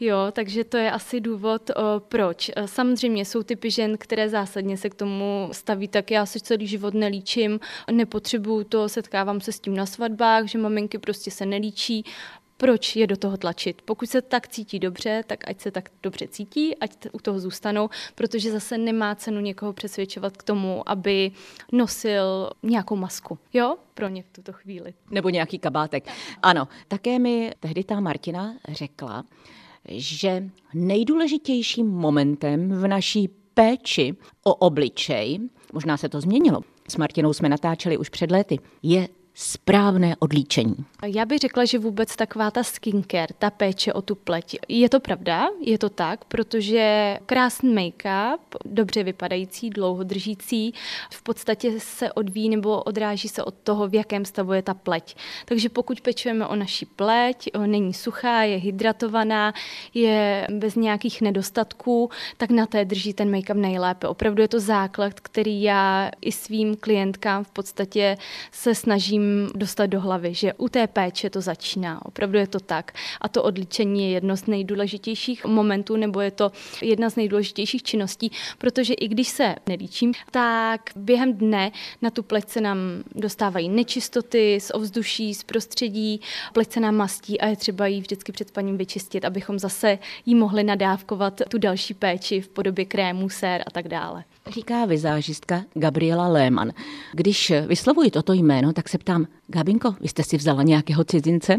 Jo, 0.00 0.16
takže 0.32 0.64
to 0.64 0.76
je 0.76 0.90
asi 0.90 1.20
důvod, 1.20 1.70
o, 1.70 2.00
proč. 2.00 2.50
Samozřejmě 2.66 3.24
jsou 3.24 3.42
typy 3.42 3.70
žen, 3.70 3.98
které 3.98 4.28
zásadně 4.28 4.76
se 4.76 4.90
k 4.90 4.94
tomu 4.94 5.48
staví 5.52 5.88
tak 5.88 6.10
já 6.10 6.26
se 6.26 6.40
celý 6.40 6.66
život 6.66 6.94
nelíčím, 6.94 7.60
nepotřebuju 7.90 8.64
to, 8.64 8.88
setkávám 8.88 9.40
se 9.40 9.52
s 9.52 9.60
tím 9.60 9.76
na 9.76 9.86
svatbách, 9.86 10.46
že 10.46 10.58
maminky 10.58 10.98
prostě 10.98 11.30
se 11.30 11.46
nelíčí, 11.46 12.04
proč 12.56 12.96
je 12.96 13.06
do 13.06 13.16
toho 13.16 13.36
tlačit. 13.36 13.82
Pokud 13.82 14.10
se 14.10 14.22
tak 14.22 14.48
cítí 14.48 14.78
dobře, 14.78 15.22
tak 15.26 15.48
ať 15.48 15.60
se 15.60 15.70
tak 15.70 15.88
dobře 16.02 16.28
cítí, 16.28 16.76
ať 16.76 16.90
u 17.12 17.18
toho 17.18 17.40
zůstanou, 17.40 17.90
protože 18.14 18.52
zase 18.52 18.78
nemá 18.78 19.14
cenu 19.14 19.40
někoho 19.40 19.72
přesvědčovat 19.72 20.36
k 20.36 20.42
tomu, 20.42 20.88
aby 20.88 21.32
nosil 21.72 22.50
nějakou 22.62 22.96
masku. 22.96 23.38
Jo, 23.52 23.76
pro 23.94 24.08
ně 24.08 24.22
v 24.22 24.30
tuto 24.32 24.52
chvíli. 24.52 24.94
Nebo 25.10 25.28
nějaký 25.28 25.58
kabátek. 25.58 26.04
Ano, 26.42 26.68
také 26.88 27.18
mi 27.18 27.52
tehdy 27.60 27.84
ta 27.84 28.00
Martina 28.00 28.54
řekla, 28.68 29.24
že 29.88 30.50
nejdůležitějším 30.74 31.86
momentem 31.86 32.68
v 32.68 32.88
naší 32.88 33.28
péči 33.54 34.14
o 34.44 34.54
obličej, 34.54 35.38
možná 35.72 35.96
se 35.96 36.08
to 36.08 36.20
změnilo, 36.20 36.60
s 36.88 36.96
Martinou 36.96 37.32
jsme 37.32 37.48
natáčeli 37.48 37.98
už 37.98 38.08
před 38.08 38.30
léty, 38.30 38.58
je 38.82 39.08
správné 39.40 40.16
odlíčení? 40.18 40.76
Já 41.06 41.24
bych 41.24 41.38
řekla, 41.38 41.64
že 41.64 41.78
vůbec 41.78 42.16
taková 42.16 42.50
ta 42.50 42.62
skincare, 42.62 43.34
ta 43.38 43.50
péče 43.50 43.92
o 43.92 44.02
tu 44.02 44.14
pleť, 44.14 44.56
je 44.68 44.88
to 44.88 45.00
pravda, 45.00 45.48
je 45.60 45.78
to 45.78 45.88
tak, 45.88 46.24
protože 46.24 47.16
krásný 47.26 47.74
make-up, 47.74 48.38
dobře 48.64 49.02
vypadající, 49.02 49.70
dlouhodržící, 49.70 50.74
v 51.12 51.22
podstatě 51.22 51.72
se 51.78 52.12
odvíjí 52.12 52.48
nebo 52.48 52.82
odráží 52.82 53.28
se 53.28 53.44
od 53.44 53.54
toho, 53.62 53.88
v 53.88 53.94
jakém 53.94 54.24
stavu 54.24 54.52
je 54.52 54.62
ta 54.62 54.74
pleť. 54.74 55.16
Takže 55.44 55.68
pokud 55.68 56.00
pečujeme 56.00 56.46
o 56.46 56.56
naši 56.56 56.86
pleť, 56.86 57.48
není 57.66 57.94
suchá, 57.94 58.42
je 58.42 58.56
hydratovaná, 58.56 59.54
je 59.94 60.46
bez 60.50 60.74
nějakých 60.74 61.20
nedostatků, 61.20 62.10
tak 62.36 62.50
na 62.50 62.66
té 62.66 62.84
drží 62.84 63.12
ten 63.12 63.30
make-up 63.30 63.56
nejlépe. 63.56 64.08
Opravdu 64.08 64.42
je 64.42 64.48
to 64.48 64.60
základ, 64.60 65.20
který 65.20 65.62
já 65.62 66.10
i 66.20 66.32
svým 66.32 66.76
klientkám 66.76 67.44
v 67.44 67.50
podstatě 67.50 68.16
se 68.52 68.74
snažím 68.74 69.27
dostat 69.54 69.86
do 69.86 70.00
hlavy, 70.00 70.34
že 70.34 70.52
u 70.52 70.68
té 70.68 70.86
péče 70.86 71.30
to 71.30 71.40
začíná. 71.40 72.06
Opravdu 72.06 72.38
je 72.38 72.46
to 72.46 72.60
tak. 72.60 72.92
A 73.20 73.28
to 73.28 73.42
odličení 73.42 74.02
je 74.02 74.10
jedno 74.10 74.36
z 74.36 74.46
nejdůležitějších 74.46 75.44
momentů, 75.44 75.96
nebo 75.96 76.20
je 76.20 76.30
to 76.30 76.52
jedna 76.82 77.10
z 77.10 77.16
nejdůležitějších 77.16 77.82
činností, 77.82 78.32
protože 78.58 78.94
i 78.94 79.08
když 79.08 79.28
se 79.28 79.54
nelíčím, 79.68 80.12
tak 80.30 80.80
během 80.96 81.34
dne 81.34 81.72
na 82.02 82.10
tu 82.10 82.22
pleť 82.22 82.48
se 82.48 82.60
nám 82.60 82.78
dostávají 83.14 83.68
nečistoty 83.68 84.60
z 84.60 84.70
ovzduší, 84.74 85.34
z 85.34 85.42
prostředí, 85.42 86.20
pleť 86.52 86.72
se 86.72 86.80
nám 86.80 86.96
mastí 86.96 87.40
a 87.40 87.46
je 87.46 87.56
třeba 87.56 87.86
ji 87.86 88.00
vždycky 88.00 88.32
před 88.32 88.48
spaním 88.48 88.76
vyčistit, 88.76 89.24
abychom 89.24 89.58
zase 89.58 89.98
jí 90.26 90.34
mohli 90.34 90.64
nadávkovat 90.64 91.42
tu 91.48 91.58
další 91.58 91.94
péči 91.94 92.40
v 92.40 92.48
podobě 92.48 92.84
krémů, 92.84 93.28
sér 93.28 93.62
a 93.66 93.70
tak 93.70 93.88
dále. 93.88 94.24
Říká 94.50 94.84
vizážistka 94.84 95.64
Gabriela 95.74 96.28
Lehmann. 96.28 96.72
Když 97.12 97.52
vyslovuji 97.66 98.10
toto 98.10 98.32
jméno, 98.32 98.72
tak 98.72 98.88
se 98.88 98.98
ptám, 98.98 99.17
um, 99.18 99.28
Gabinko, 99.50 99.94
vy 100.00 100.08
jste 100.08 100.24
si 100.24 100.36
vzala 100.36 100.62
nějakého 100.62 101.04
cizince? 101.04 101.56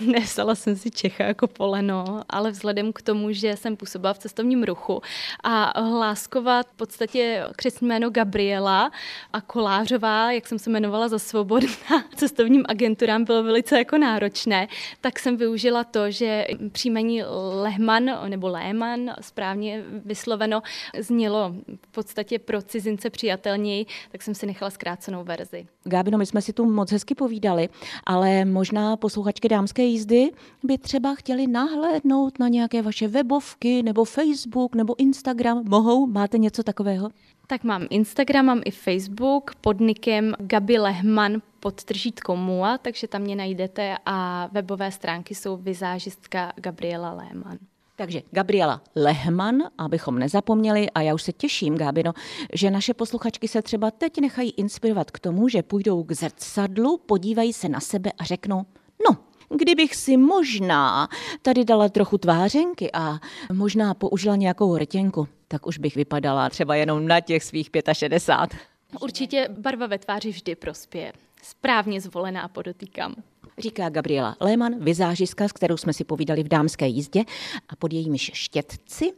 Nesala 0.00 0.54
jsem 0.54 0.76
si 0.76 0.90
Čecha 0.90 1.24
jako 1.24 1.46
poleno, 1.46 2.22
ale 2.28 2.50
vzhledem 2.50 2.92
k 2.92 3.02
tomu, 3.02 3.32
že 3.32 3.56
jsem 3.56 3.76
působila 3.76 4.14
v 4.14 4.18
cestovním 4.18 4.62
ruchu 4.62 5.02
a 5.44 5.80
hláskovat 5.80 6.66
v 6.66 6.76
podstatě 6.76 7.44
křesní 7.56 7.88
jméno 7.88 8.10
Gabriela 8.10 8.90
a 9.32 9.40
Kolářová, 9.40 10.32
jak 10.32 10.46
jsem 10.46 10.58
se 10.58 10.70
jmenovala 10.70 11.08
za 11.08 11.18
svobodná 11.18 11.68
cestovním 12.16 12.64
agenturám, 12.68 13.24
bylo 13.24 13.42
velice 13.42 13.78
jako 13.78 13.98
náročné, 13.98 14.68
tak 15.00 15.18
jsem 15.18 15.36
využila 15.36 15.84
to, 15.84 16.10
že 16.10 16.46
příjmení 16.72 17.22
Lehman 17.62 18.10
nebo 18.28 18.48
Lehman, 18.48 19.10
správně 19.20 19.84
vysloveno, 20.04 20.62
znělo 20.98 21.54
v 21.86 21.92
podstatě 21.92 22.38
pro 22.38 22.62
cizince 22.62 23.10
přijatelněji, 23.10 23.86
tak 24.12 24.22
jsem 24.22 24.34
si 24.34 24.46
nechala 24.46 24.70
zkrácenou 24.70 25.24
verzi. 25.24 25.66
Gábino, 25.84 26.18
my 26.18 26.26
jsme 26.26 26.42
si 26.42 26.52
tu 26.52 26.70
moc 26.70 26.92
hezky 26.92 27.14
povídali, 27.26 27.68
ale 28.06 28.44
možná 28.44 28.96
posluchačky 28.96 29.48
dámské 29.48 29.82
jízdy 29.82 30.30
by 30.62 30.78
třeba 30.78 31.14
chtěli 31.14 31.46
nahlédnout 31.46 32.38
na 32.38 32.48
nějaké 32.48 32.82
vaše 32.82 33.08
webovky 33.08 33.82
nebo 33.82 34.04
Facebook 34.04 34.74
nebo 34.74 34.94
Instagram. 34.98 35.62
Mohou? 35.68 36.06
Máte 36.06 36.38
něco 36.38 36.62
takového? 36.62 37.08
Tak 37.46 37.64
mám 37.64 37.86
Instagram, 37.90 38.46
mám 38.46 38.60
i 38.64 38.70
Facebook 38.70 39.54
pod 39.60 39.80
nikem 39.80 40.34
Gabi 40.38 40.78
Lehman 40.78 41.42
podtržítko 41.60 42.36
MUA, 42.36 42.78
takže 42.78 43.08
tam 43.08 43.22
mě 43.22 43.36
najdete 43.36 43.96
a 44.06 44.48
webové 44.52 44.92
stránky 44.92 45.34
jsou 45.34 45.56
vizážistka 45.56 46.52
Gabriela 46.56 47.12
Lehman. 47.12 47.58
Takže 47.96 48.22
Gabriela 48.30 48.82
Lehman, 48.96 49.62
abychom 49.78 50.18
nezapomněli, 50.18 50.90
a 50.90 51.00
já 51.00 51.14
už 51.14 51.22
se 51.22 51.32
těším, 51.32 51.76
Gábino, 51.76 52.12
že 52.52 52.70
naše 52.70 52.94
posluchačky 52.94 53.48
se 53.48 53.62
třeba 53.62 53.90
teď 53.90 54.20
nechají 54.20 54.50
inspirovat 54.50 55.10
k 55.10 55.18
tomu, 55.18 55.48
že 55.48 55.62
půjdou 55.62 56.04
k 56.04 56.12
zrcadlu, 56.12 56.98
podívají 57.06 57.52
se 57.52 57.68
na 57.68 57.80
sebe 57.80 58.12
a 58.18 58.24
řeknou, 58.24 58.66
no, 59.08 59.16
kdybych 59.56 59.94
si 59.94 60.16
možná 60.16 61.08
tady 61.42 61.64
dala 61.64 61.88
trochu 61.88 62.18
tvářenky 62.18 62.90
a 62.92 63.18
možná 63.52 63.94
použila 63.94 64.36
nějakou 64.36 64.76
rtěnku, 64.76 65.28
tak 65.48 65.66
už 65.66 65.78
bych 65.78 65.96
vypadala 65.96 66.50
třeba 66.50 66.74
jenom 66.74 67.08
na 67.08 67.20
těch 67.20 67.44
svých 67.44 67.70
65. 67.92 68.60
Určitě 69.00 69.48
barva 69.58 69.86
ve 69.86 69.98
tváři 69.98 70.30
vždy 70.30 70.54
prospěje. 70.54 71.12
Správně 71.42 72.00
zvolená 72.00 72.48
podotýkám 72.48 73.14
říká 73.58 73.88
Gabriela 73.88 74.36
Lehmann, 74.40 74.84
vizážiska, 74.84 75.48
s 75.48 75.52
kterou 75.52 75.76
jsme 75.76 75.92
si 75.92 76.04
povídali 76.04 76.42
v 76.42 76.48
dámské 76.48 76.86
jízdě. 76.86 77.24
A 77.68 77.76
pod 77.76 77.92
jejímiž 77.92 78.30
štětci 78.34 79.12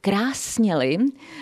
krásněly 0.00 0.98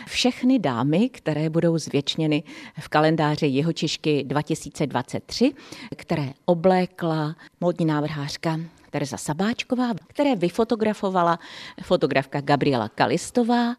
všechny 0.07 0.59
dámy, 0.59 1.09
které 1.09 1.51
budou 1.51 1.79
zvětšněny 1.79 2.43
v 2.81 2.89
kalendáři 2.89 3.47
Jihočišky 3.47 4.25
2023, 4.25 5.53
které 5.97 6.33
oblékla 6.45 7.37
módní 7.61 7.87
návrhářka 7.87 8.61
Teresa 8.91 9.17
Sabáčková, 9.17 9.91
které 10.07 10.37
vyfotografovala 10.37 11.39
fotografka 11.83 12.41
Gabriela 12.41 12.89
Kalistová 12.89 13.75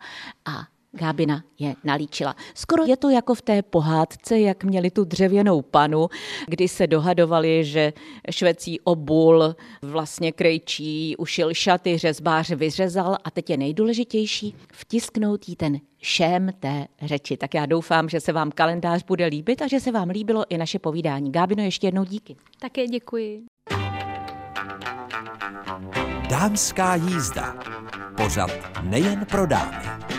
a 0.46 0.68
Gábina 0.96 1.44
je 1.60 1.76
nalíčila. 1.84 2.36
Skoro 2.54 2.86
je 2.86 2.98
to 2.98 3.10
jako 3.10 3.36
v 3.36 3.42
té 3.42 3.62
pohádce, 3.62 4.40
jak 4.40 4.64
měli 4.64 4.92
tu 4.92 5.04
dřevěnou 5.04 5.62
panu, 5.62 6.08
kdy 6.48 6.68
se 6.68 6.88
dohadovali, 6.88 7.66
že 7.66 7.94
švecí 8.32 8.80
obul 8.80 9.56
vlastně 9.82 10.32
krejčí 10.32 11.18
ušil 11.18 11.54
šaty, 11.54 11.98
řezbář 11.98 12.50
vyřezal 12.50 13.18
a 13.24 13.32
teď 13.32 13.50
je 13.50 13.58
nejdůležitější 13.58 14.56
vtisknout 14.74 15.50
jí 15.50 15.56
ten 15.56 15.80
šém 16.02 16.50
té 16.60 16.86
řeči. 17.02 17.38
Tak 17.38 17.54
já 17.54 17.66
doufám, 17.66 18.10
že 18.10 18.20
se 18.20 18.34
vám 18.34 18.52
kalendář 18.52 19.04
bude 19.04 19.26
líbit 19.26 19.62
a 19.62 19.68
že 19.68 19.80
se 19.80 19.92
vám 19.92 20.10
líbilo 20.10 20.46
i 20.50 20.58
naše 20.58 20.80
povídání. 20.80 21.32
Gábino, 21.32 21.64
ještě 21.64 21.88
jednou 21.88 22.04
díky. 22.04 22.36
Také 22.60 22.88
děkuji. 22.88 23.44
Dámská 26.30 26.96
jízda. 26.96 27.56
Pořad 28.18 28.52
nejen 28.84 29.26
pro 29.26 29.46
dámy. 29.46 30.13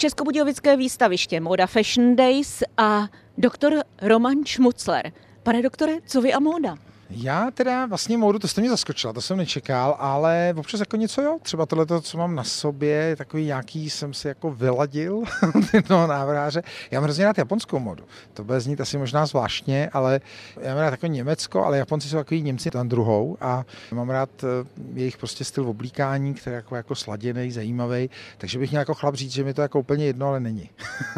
Českobudějovické 0.00 0.76
výstaviště 0.76 1.40
Moda 1.40 1.66
Fashion 1.66 2.16
Days 2.16 2.62
a 2.76 3.08
doktor 3.38 3.82
Roman 4.02 4.44
Šmucler. 4.44 5.12
Pane 5.42 5.62
doktore, 5.62 5.92
co 6.06 6.20
vy 6.20 6.32
a 6.32 6.40
móda? 6.40 6.76
Já 7.10 7.50
teda 7.50 7.86
vlastně 7.86 8.18
módu, 8.18 8.38
to 8.38 8.48
jste 8.48 8.60
mě 8.60 8.70
zaskočila, 8.70 9.12
to 9.12 9.20
jsem 9.20 9.36
nečekal, 9.36 9.96
ale 9.98 10.54
občas 10.56 10.80
jako 10.80 10.96
něco 10.96 11.22
jo, 11.22 11.38
třeba 11.42 11.66
tohle, 11.66 11.86
co 12.02 12.18
mám 12.18 12.34
na 12.34 12.44
sobě, 12.44 13.16
takový 13.16 13.44
nějaký 13.44 13.90
jsem 13.90 14.14
si 14.14 14.28
jako 14.28 14.50
vyladil 14.50 15.22
jednoho 15.72 16.06
návráře. 16.06 16.62
Já 16.90 17.00
mám 17.00 17.04
hrozně 17.04 17.24
rád 17.24 17.38
japonskou 17.38 17.78
modu, 17.78 18.04
to 18.34 18.44
bude 18.44 18.60
znít 18.60 18.80
asi 18.80 18.98
možná 18.98 19.26
zvláštně, 19.26 19.90
ale 19.92 20.20
já 20.60 20.74
mám 20.74 20.82
rád 20.82 20.90
takový 20.90 21.12
Německo, 21.12 21.64
ale 21.64 21.78
Japonci 21.78 22.08
jsou 22.08 22.16
takový 22.16 22.42
Němci 22.42 22.70
tam 22.70 22.88
druhou 22.88 23.36
a 23.40 23.64
mám 23.92 24.10
rád 24.10 24.30
eh, 24.44 24.68
jejich 24.94 25.18
prostě 25.18 25.44
styl 25.44 25.68
oblíkání, 25.68 26.34
který 26.34 26.54
je 26.54 26.56
jako, 26.56 26.76
jako 26.76 26.94
sladěný, 26.94 27.52
zajímavý, 27.52 28.10
takže 28.38 28.58
bych 28.58 28.70
měl 28.70 28.80
jako 28.80 28.94
chlap 28.94 29.14
říct, 29.14 29.32
že 29.32 29.44
mi 29.44 29.54
to 29.54 29.62
jako 29.62 29.80
úplně 29.80 30.06
jedno, 30.06 30.28
ale 30.28 30.40
není. 30.40 30.70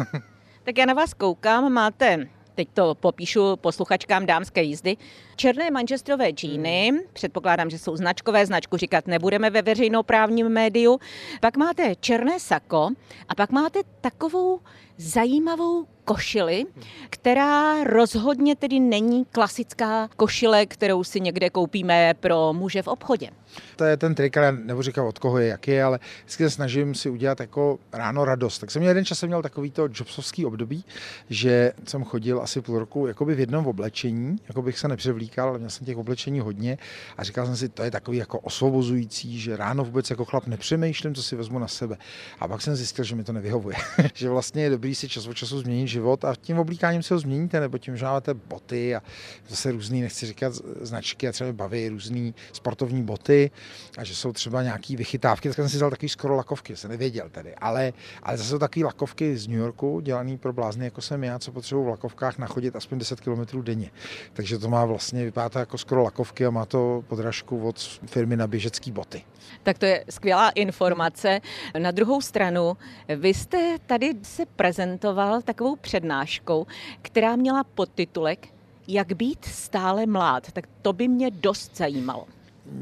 tak 0.63 0.77
já 0.77 0.85
na 0.85 0.93
vás 0.93 1.13
koukám, 1.13 1.73
máte 1.73 2.27
teď 2.55 2.67
to 2.73 2.95
popíšu 2.95 3.55
posluchačkám 3.55 4.25
dámské 4.25 4.63
jízdy. 4.63 4.97
Černé 5.35 5.71
manchesterové 5.71 6.29
džíny, 6.29 6.89
hmm. 6.91 6.99
předpokládám, 7.13 7.69
že 7.69 7.79
jsou 7.79 7.95
značkové, 7.95 8.45
značku 8.45 8.77
říkat 8.77 9.07
nebudeme 9.07 9.49
ve 9.49 9.61
veřejnoprávním 9.61 10.49
médiu. 10.49 10.99
Pak 11.41 11.57
máte 11.57 11.95
černé 11.95 12.39
sako 12.39 12.89
a 13.29 13.35
pak 13.35 13.51
máte 13.51 13.79
takovou 14.01 14.59
zajímavou 14.97 15.85
košili, 16.05 16.65
která 17.09 17.83
rozhodně 17.83 18.55
tedy 18.55 18.79
není 18.79 19.25
klasická 19.25 20.09
košile, 20.15 20.65
kterou 20.65 21.03
si 21.03 21.21
někde 21.21 21.49
koupíme 21.49 22.13
pro 22.19 22.53
muže 22.53 22.81
v 22.81 22.87
obchodě. 22.87 23.29
To 23.75 23.83
je 23.83 23.97
ten 23.97 24.15
trik, 24.15 24.37
ale 24.37 24.51
nebo 24.51 24.81
říkám 24.81 25.05
od 25.05 25.19
koho 25.19 25.37
je, 25.37 25.47
jak 25.47 25.67
je, 25.67 25.83
ale 25.83 25.99
vždycky 26.19 26.43
se 26.43 26.49
snažím 26.49 26.95
si 26.95 27.09
udělat 27.09 27.39
jako 27.39 27.79
ráno 27.93 28.25
radost. 28.25 28.59
Tak 28.59 28.71
jsem 28.71 28.79
měl 28.79 28.89
jeden 28.89 29.05
čas 29.05 29.19
jsem 29.19 29.27
měl 29.29 29.41
takový 29.41 29.71
to 29.71 29.81
jobsovský 29.81 30.45
období, 30.45 30.85
že 31.29 31.71
jsem 31.87 32.03
chodil 32.03 32.41
asi 32.41 32.61
půl 32.61 32.79
roku 32.79 33.07
jakoby 33.07 33.35
v 33.35 33.39
jednom 33.39 33.67
oblečení, 33.67 34.37
jako 34.47 34.61
bych 34.61 34.79
se 34.79 34.87
nepřevlíkal, 34.87 35.49
ale 35.49 35.57
měl 35.57 35.69
jsem 35.69 35.85
těch 35.85 35.97
oblečení 35.97 36.39
hodně 36.39 36.77
a 37.17 37.23
říkal 37.23 37.45
jsem 37.45 37.55
si, 37.55 37.69
to 37.69 37.83
je 37.83 37.91
takový 37.91 38.17
jako 38.17 38.39
osvobozující, 38.39 39.39
že 39.39 39.57
ráno 39.57 39.83
vůbec 39.83 40.09
jako 40.09 40.25
chlap 40.25 40.47
nepřemýšlím, 40.47 41.15
co 41.15 41.23
si 41.23 41.35
vezmu 41.35 41.59
na 41.59 41.67
sebe. 41.67 41.97
A 42.39 42.47
pak 42.47 42.61
jsem 42.61 42.75
zjistil, 42.75 43.05
že 43.05 43.15
mi 43.15 43.23
to 43.23 43.33
nevyhovuje. 43.33 43.75
že 44.13 44.29
vlastně 44.29 44.63
je 44.63 44.69
dobrý 44.83 44.95
si 44.95 45.09
čas 45.09 45.27
od 45.27 45.33
času 45.33 45.59
změnit 45.59 45.87
život 45.87 46.25
a 46.25 46.35
tím 46.35 46.59
oblíkáním 46.59 47.03
se 47.03 47.13
ho 47.13 47.19
změníte, 47.19 47.59
nebo 47.59 47.77
tím, 47.77 47.97
že 47.97 48.05
máte 48.05 48.33
boty 48.33 48.95
a 48.95 49.01
zase 49.47 49.71
různý, 49.71 50.01
nechci 50.01 50.25
říkat 50.25 50.53
značky 50.81 51.27
a 51.27 51.31
třeba 51.31 51.53
baví 51.53 51.89
různý 51.89 52.35
sportovní 52.53 53.03
boty 53.03 53.51
a 53.97 54.03
že 54.03 54.15
jsou 54.15 54.33
třeba 54.33 54.63
nějaký 54.63 54.95
vychytávky. 54.95 55.49
Tak 55.49 55.55
jsem 55.55 55.69
si 55.69 55.79
dal 55.79 55.89
takový 55.89 56.09
skoro 56.09 56.35
lakovky, 56.35 56.75
jsem 56.75 56.91
nevěděl 56.91 57.29
tedy, 57.29 57.55
ale, 57.55 57.93
ale 58.23 58.37
zase 58.37 58.49
jsou 58.49 58.59
takové 58.59 58.85
lakovky 58.85 59.37
z 59.37 59.47
New 59.47 59.57
Yorku, 59.57 59.99
dělaný 59.99 60.37
pro 60.37 60.53
blázny, 60.53 60.85
jako 60.85 61.01
jsem 61.01 61.23
já, 61.23 61.39
co 61.39 61.51
potřebuji 61.51 61.83
v 61.83 61.87
lakovkách 61.87 62.37
nachodit 62.37 62.75
aspoň 62.75 62.99
10 62.99 63.21
km 63.21 63.61
denně. 63.61 63.91
Takže 64.33 64.57
to 64.57 64.69
má 64.69 64.85
vlastně, 64.85 65.25
vypadá 65.25 65.59
jako 65.59 65.77
skoro 65.77 66.03
lakovky 66.03 66.45
a 66.45 66.49
má 66.49 66.65
to 66.65 67.03
podražku 67.07 67.67
od 67.67 67.79
firmy 68.05 68.37
na 68.37 68.47
běžecký 68.47 68.91
boty. 68.91 69.23
Tak 69.63 69.77
to 69.77 69.85
je 69.85 70.05
skvělá 70.09 70.49
informace. 70.49 71.39
Na 71.77 71.91
druhou 71.91 72.21
stranu, 72.21 72.77
vy 73.15 73.33
jste 73.33 73.77
tady 73.85 74.13
se 74.21 74.45
prezentoval 74.73 75.41
takovou 75.41 75.75
přednáškou, 75.75 76.67
která 77.01 77.35
měla 77.35 77.63
podtitulek 77.63 78.47
Jak 78.87 79.13
být 79.13 79.45
stále 79.45 80.05
mlád. 80.05 80.51
Tak 80.51 80.67
to 80.81 80.93
by 80.93 81.07
mě 81.07 81.31
dost 81.31 81.77
zajímalo. 81.77 82.27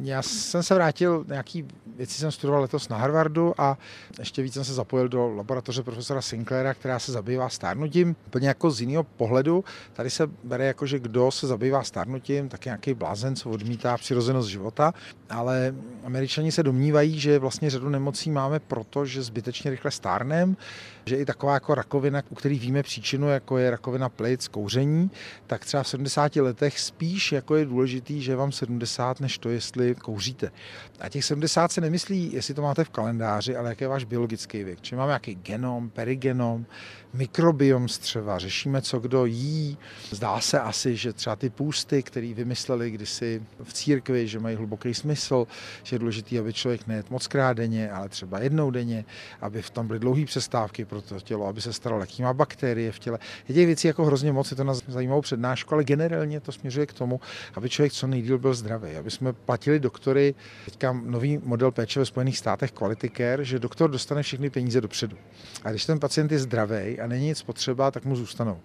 Já 0.01 0.21
jsem 0.21 0.63
se 0.63 0.75
vrátil, 0.75 1.25
nějaký 1.27 1.65
věci 2.01 2.19
jsem 2.19 2.31
studoval 2.31 2.61
letos 2.61 2.89
na 2.89 2.97
Harvardu 2.97 3.61
a 3.61 3.77
ještě 4.19 4.41
víc 4.41 4.53
jsem 4.53 4.63
se 4.63 4.73
zapojil 4.73 5.09
do 5.09 5.35
laboratoře 5.35 5.83
profesora 5.83 6.21
Sinclaira, 6.21 6.73
která 6.73 6.99
se 6.99 7.11
zabývá 7.11 7.49
stárnutím. 7.49 8.15
Úplně 8.27 8.47
jako 8.47 8.71
z 8.71 8.81
jiného 8.81 9.03
pohledu. 9.03 9.63
Tady 9.93 10.09
se 10.09 10.27
bere 10.43 10.65
jako, 10.65 10.85
že 10.85 10.99
kdo 10.99 11.31
se 11.31 11.47
zabývá 11.47 11.83
stárnutím, 11.83 12.49
tak 12.49 12.65
nějaký 12.65 12.93
blázen, 12.93 13.35
co 13.35 13.49
odmítá 13.49 13.97
přirozenost 13.97 14.49
života. 14.49 14.93
Ale 15.29 15.75
američani 16.03 16.51
se 16.51 16.63
domnívají, 16.63 17.19
že 17.19 17.39
vlastně 17.39 17.69
řadu 17.69 17.89
nemocí 17.89 18.31
máme 18.31 18.59
proto, 18.59 19.05
že 19.05 19.23
zbytečně 19.23 19.71
rychle 19.71 19.91
stárnem, 19.91 20.57
že 21.05 21.15
i 21.15 21.25
taková 21.25 21.53
jako 21.53 21.75
rakovina, 21.75 22.21
u 22.29 22.35
který 22.35 22.59
víme 22.59 22.83
příčinu, 22.83 23.29
jako 23.29 23.57
je 23.57 23.71
rakovina 23.71 24.09
plic, 24.09 24.47
kouření, 24.47 25.11
tak 25.47 25.65
třeba 25.65 25.83
v 25.83 25.87
70 25.87 26.35
letech 26.35 26.79
spíš 26.79 27.31
jako 27.31 27.55
je 27.55 27.65
důležitý, 27.65 28.21
že 28.21 28.35
vám 28.35 28.51
70, 28.51 29.19
než 29.19 29.37
to, 29.37 29.49
jestli 29.49 29.95
kouříte. 29.95 30.51
A 30.99 31.09
těch 31.09 31.25
70 31.25 31.71
se 31.71 31.81
nemyslí, 31.91 32.33
jestli 32.33 32.53
to 32.53 32.61
máte 32.61 32.83
v 32.83 32.89
kalendáři, 32.89 33.55
ale 33.55 33.69
jaký 33.69 33.83
je 33.83 33.87
váš 33.87 34.03
biologický 34.03 34.63
věk. 34.63 34.81
Či 34.81 34.95
máme 34.95 35.09
nějaký 35.09 35.35
genom, 35.35 35.89
perigenom, 35.89 36.65
mikrobiom 37.13 37.87
střeva, 37.87 38.39
řešíme, 38.39 38.81
co 38.81 38.99
kdo 38.99 39.25
jí. 39.25 39.77
Zdá 40.11 40.39
se 40.39 40.59
asi, 40.59 40.95
že 40.95 41.13
třeba 41.13 41.35
ty 41.35 41.49
půsty, 41.49 42.03
které 42.03 42.33
vymysleli 42.33 42.91
kdysi 42.91 43.43
v 43.63 43.73
církvi, 43.73 44.27
že 44.27 44.39
mají 44.39 44.55
hluboký 44.55 44.93
smysl, 44.93 45.47
že 45.83 45.95
je 45.95 45.99
důležité, 45.99 46.39
aby 46.39 46.53
člověk 46.53 46.87
nejet 46.87 47.09
moc 47.09 47.27
krát 47.27 47.53
denně, 47.53 47.91
ale 47.91 48.09
třeba 48.09 48.39
jednou 48.39 48.71
denně, 48.71 49.05
aby 49.41 49.61
v 49.61 49.69
tom 49.69 49.87
byly 49.87 49.99
dlouhé 49.99 50.25
přestávky 50.25 50.85
pro 50.85 51.01
to 51.01 51.19
tělo, 51.19 51.47
aby 51.47 51.61
se 51.61 51.73
staralo, 51.73 52.01
jaký 52.01 52.23
má 52.23 52.33
bakterie 52.33 52.91
v 52.91 52.99
těle. 52.99 53.19
Je 53.47 53.55
těch 53.55 53.65
věcí 53.65 53.87
jako 53.87 54.05
hrozně 54.05 54.31
moc, 54.31 54.51
je 54.51 54.57
to 54.57 54.63
na 54.63 54.73
zajímavou 54.73 55.21
přednášku, 55.21 55.73
ale 55.73 55.83
generálně 55.83 56.39
to 56.39 56.51
směřuje 56.51 56.85
k 56.85 56.93
tomu, 56.93 57.19
aby 57.55 57.69
člověk 57.69 57.93
co 57.93 58.07
nejdíl 58.07 58.37
byl 58.37 58.53
zdravý, 58.53 58.95
aby 58.95 59.11
jsme 59.11 59.33
platili 59.33 59.79
doktory, 59.79 60.35
teďka 60.65 60.93
nový 61.05 61.39
model 61.43 61.71
péče 61.81 61.99
ve 61.99 62.05
Spojených 62.05 62.37
státech 62.37 62.71
Quality 62.71 63.09
Care, 63.17 63.45
že 63.45 63.59
doktor 63.59 63.91
dostane 63.91 64.23
všechny 64.23 64.49
peníze 64.49 64.81
dopředu. 64.81 65.17
A 65.63 65.71
když 65.71 65.85
ten 65.85 65.99
pacient 65.99 66.31
je 66.31 66.39
zdravý 66.39 66.99
a 66.99 67.07
není 67.07 67.25
nic 67.25 67.41
potřeba, 67.41 67.91
tak 67.91 68.05
mu 68.05 68.15
zůstanou. 68.15 68.59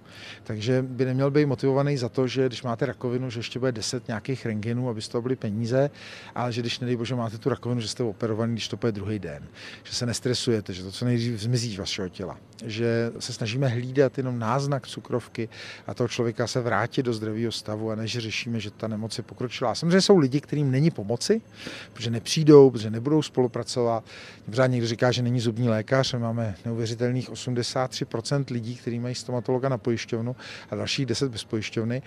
Takže 0.44 0.82
by 0.82 1.04
neměl 1.04 1.30
být 1.30 1.46
motivovaný 1.46 1.96
za 1.96 2.08
to, 2.08 2.26
že 2.26 2.46
když 2.46 2.62
máte 2.62 2.86
rakovinu, 2.86 3.30
že 3.30 3.38
ještě 3.38 3.58
bude 3.58 3.72
10 3.72 4.08
nějakých 4.08 4.46
rengenů, 4.46 4.88
aby 4.88 5.02
z 5.02 5.08
toho 5.08 5.22
byly 5.22 5.36
peníze, 5.36 5.90
ale 6.34 6.52
že 6.52 6.60
když 6.60 6.80
nedej 6.80 6.96
bože 6.96 7.14
máte 7.14 7.38
tu 7.38 7.48
rakovinu, 7.48 7.80
že 7.80 7.88
jste 7.88 8.02
operovaný, 8.02 8.52
když 8.52 8.68
to 8.68 8.76
bude 8.76 8.92
druhý 8.92 9.18
den, 9.18 9.48
že 9.84 9.94
se 9.94 10.06
nestresujete, 10.06 10.72
že 10.72 10.82
to 10.82 10.92
co 10.92 11.04
nejdřív 11.04 11.40
zmizí 11.40 11.74
z 11.74 11.78
vašeho 11.78 12.08
těla, 12.08 12.38
že 12.64 13.12
se 13.18 13.32
snažíme 13.32 13.68
hlídat 13.68 14.18
jenom 14.18 14.38
náznak 14.38 14.86
cukrovky 14.86 15.48
a 15.86 15.94
toho 15.94 16.08
člověka 16.08 16.46
se 16.46 16.60
vrátit 16.60 17.02
do 17.02 17.12
zdravého 17.12 17.52
stavu 17.52 17.90
a 17.90 17.94
než 17.94 18.18
řešíme, 18.18 18.60
že 18.60 18.70
ta 18.70 18.88
nemoc 18.88 19.18
je 19.18 19.24
pokročila. 19.24 19.74
Samozřejmě 19.74 20.00
jsou 20.00 20.18
lidi, 20.18 20.40
kterým 20.40 20.70
není 20.70 20.90
pomoci, 20.90 21.40
protože 21.92 22.10
nepřijdou, 22.10 22.70
protože 22.70 22.90
nebudou 22.96 23.22
spolupracovat. 23.22 24.04
Pořád 24.46 24.66
někdo 24.66 24.86
říká, 24.86 25.12
že 25.12 25.22
není 25.22 25.40
zubní 25.40 25.68
lékař, 25.68 26.14
máme 26.14 26.54
neuvěřitelných 26.64 27.30
83% 27.30 28.44
lidí, 28.50 28.76
kteří 28.76 28.98
mají 28.98 29.14
stomatologa 29.14 29.68
na 29.68 29.78
pojišťovnu 29.78 30.36
a 30.70 30.74
dalších 30.74 31.06
10 31.06 31.32
bez 31.32 31.44
pojišťovny, 31.44 32.02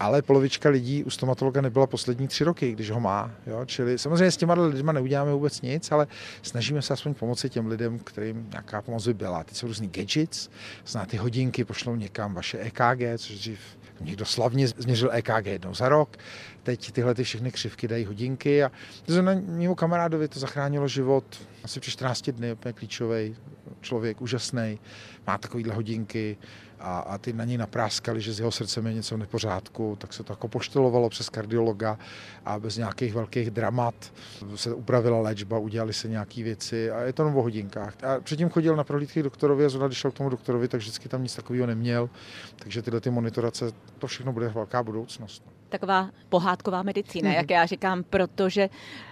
ale 0.00 0.22
polovička 0.22 0.68
lidí 0.68 1.04
u 1.04 1.10
stomatologa 1.10 1.60
nebyla 1.60 1.86
poslední 1.86 2.28
tři 2.28 2.44
roky, 2.44 2.72
když 2.72 2.90
ho 2.90 3.00
má. 3.00 3.30
Jo? 3.46 3.64
Čili 3.64 3.98
samozřejmě 3.98 4.30
s 4.30 4.36
těma 4.36 4.54
lidmi 4.54 4.92
neuděláme 4.92 5.32
vůbec 5.32 5.60
nic, 5.62 5.92
ale 5.92 6.06
snažíme 6.42 6.82
se 6.82 6.92
aspoň 6.92 7.14
pomoci 7.14 7.50
těm 7.50 7.66
lidem, 7.66 7.98
kterým 7.98 8.46
nějaká 8.50 8.82
pomoc 8.82 9.06
by 9.06 9.14
byla. 9.14 9.44
Teď 9.44 9.56
jsou 9.56 9.66
různý 9.66 9.88
gadgets, 9.88 10.50
zná 10.86 11.06
ty 11.06 11.16
hodinky, 11.16 11.64
pošlou 11.64 11.96
někam 11.96 12.34
vaše 12.34 12.58
EKG, 12.58 13.18
což 13.18 13.38
dřív 13.38 13.60
někdo 14.00 14.24
slavně 14.24 14.68
změřil 14.68 15.10
EKG 15.12 15.46
jednou 15.46 15.74
za 15.74 15.88
rok, 15.88 16.16
teď 16.62 16.92
tyhle 16.92 17.14
ty 17.14 17.24
všechny 17.24 17.50
křivky 17.50 17.88
dají 17.88 18.04
hodinky 18.04 18.64
a 18.64 18.70
to 19.06 19.22
na 19.22 19.34
mému 19.34 19.74
kamarádovi 19.74 20.28
to 20.28 20.40
zachránilo 20.40 20.88
život 20.88 21.24
asi 21.64 21.80
při 21.80 21.90
14 21.90 22.30
dny, 22.30 22.52
úplně 22.52 22.72
klíčový 22.72 23.36
člověk, 23.80 24.20
úžasný, 24.20 24.78
má 25.26 25.38
takovýhle 25.38 25.74
hodinky 25.74 26.36
a, 26.80 26.98
a 26.98 27.18
ty 27.18 27.32
na 27.32 27.44
něj 27.44 27.58
napráskali, 27.58 28.20
že 28.20 28.32
z 28.32 28.38
jeho 28.38 28.50
srdcem 28.50 28.86
je 28.86 28.94
něco 28.94 29.14
v 29.14 29.18
nepořádku, 29.18 29.96
tak 30.00 30.12
se 30.12 30.22
to 30.22 30.32
jako 30.32 30.48
poštelovalo 30.48 31.08
přes 31.08 31.28
kardiologa 31.28 31.98
a 32.44 32.58
bez 32.58 32.76
nějakých 32.76 33.14
velkých 33.14 33.50
dramat 33.50 34.12
se 34.54 34.74
upravila 34.74 35.20
léčba, 35.20 35.58
udělali 35.58 35.92
se 35.92 36.08
nějaké 36.08 36.42
věci 36.42 36.90
a 36.90 37.00
je 37.00 37.12
to 37.12 37.26
o 37.26 37.42
hodinkách. 37.42 38.04
A 38.04 38.20
předtím 38.20 38.48
chodil 38.48 38.76
na 38.76 38.84
prohlídky 38.84 39.22
doktorovi 39.22 39.64
a 39.64 39.68
zrovna 39.68 39.86
když 39.86 39.98
šel 39.98 40.10
k 40.10 40.14
tomu 40.14 40.30
doktorovi, 40.30 40.68
tak 40.68 40.80
vždycky 40.80 41.08
tam 41.08 41.22
nic 41.22 41.34
takového 41.34 41.66
neměl, 41.66 42.10
takže 42.56 42.82
tyhle 42.82 43.00
ty 43.00 43.10
monitorace, 43.10 43.72
to 43.98 44.06
všechno 44.06 44.32
bude 44.32 44.48
velká 44.48 44.82
budoucnost 44.82 45.59
taková 45.70 46.10
pohádková 46.28 46.82
medicína, 46.82 47.32
jak 47.32 47.50
já 47.50 47.66
říkám, 47.66 48.02
protože 48.02 48.68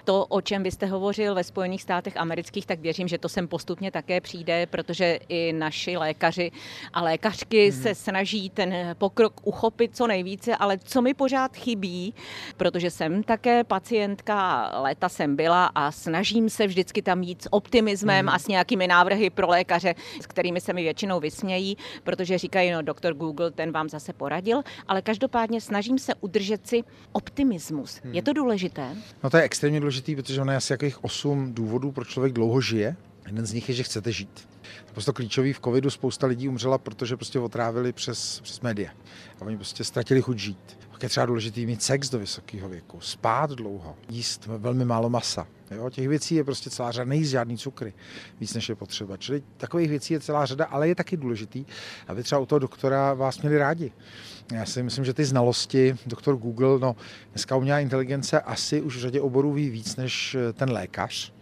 to, 0.08 0.26
o 0.26 0.40
čem 0.40 0.62
vy 0.62 0.70
jste 0.70 0.86
hovořil 0.86 1.34
ve 1.34 1.44
Spojených 1.44 1.82
státech 1.82 2.16
amerických, 2.16 2.66
tak 2.66 2.80
věřím, 2.80 3.08
že 3.08 3.18
to 3.18 3.28
sem 3.28 3.48
postupně 3.48 3.90
také 3.90 4.20
přijde, 4.20 4.66
protože 4.66 5.18
i 5.28 5.52
naši 5.52 5.96
lékaři 5.96 6.50
a 6.92 7.02
lékařky 7.02 7.70
hmm. 7.70 7.82
se 7.82 7.94
snaží 7.94 8.50
ten 8.50 8.74
pokrok 8.98 9.40
uchopit 9.44 9.96
co 9.96 10.06
nejvíce, 10.06 10.56
ale 10.56 10.78
co 10.78 11.02
mi 11.02 11.14
pořád 11.14 11.56
chybí, 11.56 12.14
protože 12.56 12.90
jsem 12.90 13.22
také 13.22 13.64
pacientka, 13.64 14.70
léta 14.80 15.08
jsem 15.08 15.36
byla 15.36 15.66
a 15.74 15.92
snažím 15.92 16.50
se 16.50 16.66
vždycky 16.66 17.02
tam 17.02 17.22
jít 17.22 17.42
s 17.42 17.52
optimismem 17.52 18.26
hmm. 18.26 18.34
a 18.34 18.38
s 18.38 18.48
nějakými 18.48 18.86
návrhy 18.86 19.30
pro 19.30 19.48
lékaře, 19.48 19.94
s 20.20 20.26
kterými 20.26 20.60
se 20.60 20.72
mi 20.72 20.82
většinou 20.82 21.20
vysmějí, 21.20 21.76
protože 22.04 22.38
říkají, 22.38 22.70
no 22.70 22.82
doktor 22.82 23.14
Google, 23.14 23.50
ten 23.50 23.72
vám 23.72 23.88
zase 23.88 24.12
poradil, 24.12 24.62
ale 24.88 25.02
každopádně 25.02 25.60
snažím 25.60 25.98
se 25.98 26.14
udržet 26.20 26.47
udržet 26.48 26.66
si 26.66 26.84
optimismus. 27.12 28.00
Hmm. 28.04 28.14
Je 28.14 28.22
to 28.22 28.32
důležité? 28.32 28.96
No 29.22 29.30
to 29.30 29.36
je 29.36 29.42
extrémně 29.42 29.80
důležité, 29.80 30.16
protože 30.16 30.40
ono 30.40 30.52
je 30.52 30.56
asi 30.56 30.72
jakých 30.72 31.04
osm 31.04 31.54
důvodů, 31.54 31.92
proč 31.92 32.08
člověk 32.08 32.32
dlouho 32.32 32.60
žije. 32.60 32.96
Jeden 33.26 33.46
z 33.46 33.52
nich 33.52 33.68
je, 33.68 33.74
že 33.74 33.82
chcete 33.82 34.12
žít. 34.12 34.48
Prostě 34.92 35.12
klíčový 35.12 35.52
v 35.52 35.60
covidu 35.60 35.90
spousta 35.90 36.26
lidí 36.26 36.48
umřela, 36.48 36.78
protože 36.78 37.16
prostě 37.16 37.38
otrávili 37.38 37.92
přes, 37.92 38.40
přes 38.40 38.60
média. 38.60 38.90
A 39.40 39.44
oni 39.44 39.56
prostě 39.56 39.84
ztratili 39.84 40.22
chuť 40.22 40.38
žít. 40.38 40.78
Pak 40.98 41.02
je 41.02 41.08
třeba 41.08 41.26
důležitý 41.26 41.66
mít 41.66 41.82
sex 41.82 42.10
do 42.10 42.18
vysokého 42.18 42.68
věku, 42.68 43.00
spát 43.00 43.50
dlouho, 43.50 43.96
jíst 44.08 44.46
velmi 44.46 44.84
málo 44.84 45.10
masa. 45.10 45.46
Jo, 45.70 45.90
těch 45.90 46.08
věcí 46.08 46.34
je 46.34 46.44
prostě 46.44 46.70
celá 46.70 46.92
řada, 46.92 47.04
nejíst 47.04 47.30
žádný 47.30 47.58
cukry, 47.58 47.92
víc 48.40 48.54
než 48.54 48.68
je 48.68 48.74
potřeba. 48.74 49.16
Čili 49.16 49.42
takových 49.56 49.88
věcí 49.90 50.14
je 50.14 50.20
celá 50.20 50.46
řada, 50.46 50.64
ale 50.64 50.88
je 50.88 50.94
taky 50.94 51.16
důležitý, 51.16 51.64
aby 52.08 52.22
třeba 52.22 52.38
u 52.38 52.46
toho 52.46 52.58
doktora 52.58 53.14
vás 53.14 53.40
měli 53.40 53.58
rádi. 53.58 53.92
Já 54.52 54.66
si 54.66 54.82
myslím, 54.82 55.04
že 55.04 55.14
ty 55.14 55.24
znalosti, 55.24 55.96
doktor 56.06 56.36
Google, 56.36 56.78
no 56.78 56.96
dneska 57.32 57.56
umělá 57.56 57.80
inteligence 57.80 58.40
asi 58.40 58.82
už 58.82 58.96
v 58.96 59.00
řadě 59.00 59.20
oborů 59.20 59.52
ví 59.52 59.70
víc 59.70 59.96
než 59.96 60.36
ten 60.52 60.70
lékař, 60.70 61.32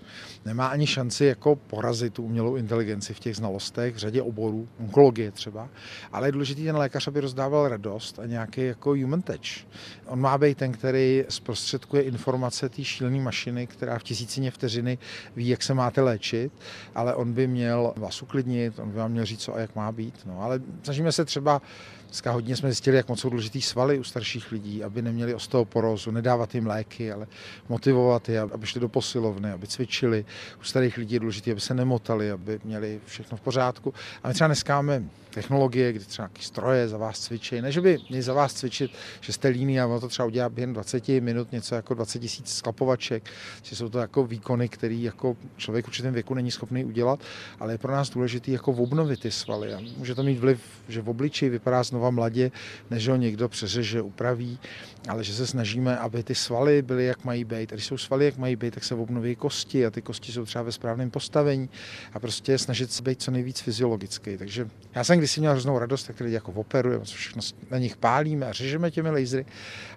Nemá 0.45 0.66
ani 0.66 0.87
šanci 0.87 1.25
jako 1.25 1.57
porazit 1.57 2.14
tu 2.14 2.23
umělou 2.23 2.57
inteligenci 2.57 3.14
v 3.14 3.21
těch 3.21 3.37
znalostech, 3.37 3.95
v 3.95 3.99
řadě 3.99 4.23
oborů, 4.23 4.69
onkologie 4.81 5.31
třeba, 5.31 5.69
ale 6.12 6.29
je 6.29 6.33
důležitý 6.33 6.64
ten 6.64 6.77
lékař, 6.77 7.09
aby 7.09 7.21
rozdával 7.21 7.69
radost 7.69 8.19
a 8.19 8.27
nějaký 8.27 8.61
jako 8.66 8.90
human 8.90 9.23
touch. 9.23 9.66
On 10.07 10.21
má 10.21 10.38
být 10.38 10.59
ten, 10.59 10.73
který 10.73 11.25
zprostředkuje 11.29 12.03
informace 12.03 12.69
té 12.69 12.85
šílené 12.85 13.21
mašiny, 13.21 13.66
která 13.66 13.99
v 13.99 14.03
tisícině 14.03 14.51
vteřiny 14.51 14.99
ví, 15.37 15.49
jak 15.49 15.62
se 15.62 15.75
máte 15.75 16.01
léčit, 16.01 16.53
ale 16.95 17.14
on 17.14 17.33
by 17.33 17.47
měl 17.47 17.95
vás 17.97 18.23
uklidnit, 18.23 18.79
on 18.79 18.90
by 18.90 18.97
vám 18.97 19.12
měl 19.12 19.25
říct, 19.25 19.40
co 19.40 19.55
a 19.55 19.61
jak 19.61 19.77
má 19.77 19.92
být. 19.92 20.14
No, 20.27 20.42
ale 20.42 20.61
snažíme 20.83 21.12
se 21.12 21.25
třeba 21.25 21.62
Dneska 22.07 22.33
hodně 22.33 22.57
jsme 22.57 22.69
zjistili, 22.69 22.97
jak 22.97 23.09
moc 23.09 23.21
jsou 23.21 23.31
důležitý 23.31 23.62
svaly 23.62 23.99
u 23.99 24.05
starších 24.05 24.53
lidí, 24.53 24.85
aby 24.85 25.03
neměli 25.03 25.35
osteoporózu, 25.35 26.11
nedávat 26.11 26.55
jim 26.55 26.66
léky, 26.66 27.12
ale 27.12 27.27
motivovat 27.69 28.29
je, 28.29 28.40
aby 28.40 28.66
šli 28.66 28.81
do 28.81 28.88
posilovny, 28.88 29.51
aby 29.51 29.66
cvičili. 29.66 30.25
U 30.61 30.64
starých 30.64 30.97
lidí 30.97 31.14
je 31.14 31.21
důležité, 31.21 31.51
aby 31.51 31.61
se 31.61 31.75
nemotali, 31.75 32.31
aby 32.31 32.61
měli 32.64 33.01
všechno 33.07 33.37
v 33.37 33.40
pořádku. 33.40 33.95
A 34.23 34.29
my 34.29 34.35
třeba 34.35 34.49
dneska 34.49 34.77
máme 34.77 35.05
technologie, 35.37 35.92
kdy 35.92 36.05
třeba 36.05 36.27
nějaký 36.27 36.42
stroje 36.42 36.88
za 36.88 36.96
vás 36.96 37.20
cvičí. 37.20 37.61
Ne, 37.61 37.72
že 37.72 37.81
by 37.81 37.99
měli 38.09 38.22
za 38.22 38.33
vás 38.33 38.55
cvičit, 38.55 38.90
že 39.20 39.33
jste 39.33 39.49
líný 39.49 39.81
a 39.81 39.87
ono 39.87 40.01
to 40.01 40.09
třeba 40.09 40.27
udělá 40.27 40.49
během 40.49 40.72
20 40.72 41.09
minut 41.09 41.53
něco 41.53 41.75
jako 41.75 41.94
20 41.94 42.18
tisíc 42.18 42.55
sklapovaček. 42.55 43.31
Že 43.62 43.77
jsou 43.77 43.88
to 43.88 43.99
jako 43.99 44.27
výkony, 44.27 44.68
který 44.68 45.03
jako 45.03 45.37
člověk 45.57 45.85
v 45.85 45.88
určitém 45.88 46.14
věku 46.14 46.35
není 46.35 46.51
schopný 46.51 46.85
udělat, 46.85 47.20
ale 47.61 47.75
je 47.75 47.79
pro 47.79 47.92
nás 47.92 48.11
důležité 48.11 48.51
jako 48.51 48.72
obnovit 48.72 49.20
ty 49.20 49.31
svaly. 49.31 49.75
A 49.75 49.81
může 49.96 50.14
to 50.14 50.22
mít 50.22 50.38
vliv, 50.38 50.61
že 50.88 51.03
v 51.03 51.09
obličeji 51.09 51.51
vypadá 51.51 51.83
znova 51.83 52.11
mladě, 52.11 52.51
než 52.90 53.09
ho 53.09 53.16
někdo 53.16 53.49
přeřeže, 53.49 54.03
upraví, 54.03 54.59
ale 55.09 55.25
že 55.25 55.35
se 55.35 55.46
snažíme, 55.46 55.99
aby 55.99 56.22
ty 56.22 56.35
svaly 56.35 56.83
byly, 56.83 57.05
jak 57.05 57.25
mají 57.25 57.44
být. 57.44 57.72
A 57.72 57.75
když 57.75 57.87
jsou 57.87 57.99
svaly, 57.99 58.25
jak 58.25 58.38
mají 58.38 58.57
být, 58.57 58.75
tak 58.75 58.85
se 58.85 58.94
obnoví 58.94 59.37
kosti 59.37 59.87
a 59.87 59.90
ty 59.90 60.03
kosti 60.03 60.33
jsou 60.33 60.44
třeba 60.44 60.62
ve 60.62 60.72
správném 60.72 61.11
postavení 61.11 61.68
a 62.12 62.20
prostě 62.20 62.59
snažit 62.59 62.92
se 62.92 63.03
být 63.03 63.22
co 63.22 63.31
nejvíc 63.31 63.61
fyziologický. 63.61 64.37
Takže 64.37 64.68
já 64.94 65.05
jsem 65.05 65.18
kdysi 65.27 65.41
měl 65.41 65.53
hroznou 65.53 65.79
radost, 65.79 66.05
tak 66.05 66.21
lidi 66.21 66.35
jako 66.35 66.53
operujeme, 66.53 67.05
co 67.05 67.15
všechno 67.15 67.43
na 67.71 67.79
nich 67.79 67.97
pálíme 67.97 68.47
a 68.47 68.53
řežeme 68.53 68.91
těmi 68.91 69.11
lasery 69.11 69.47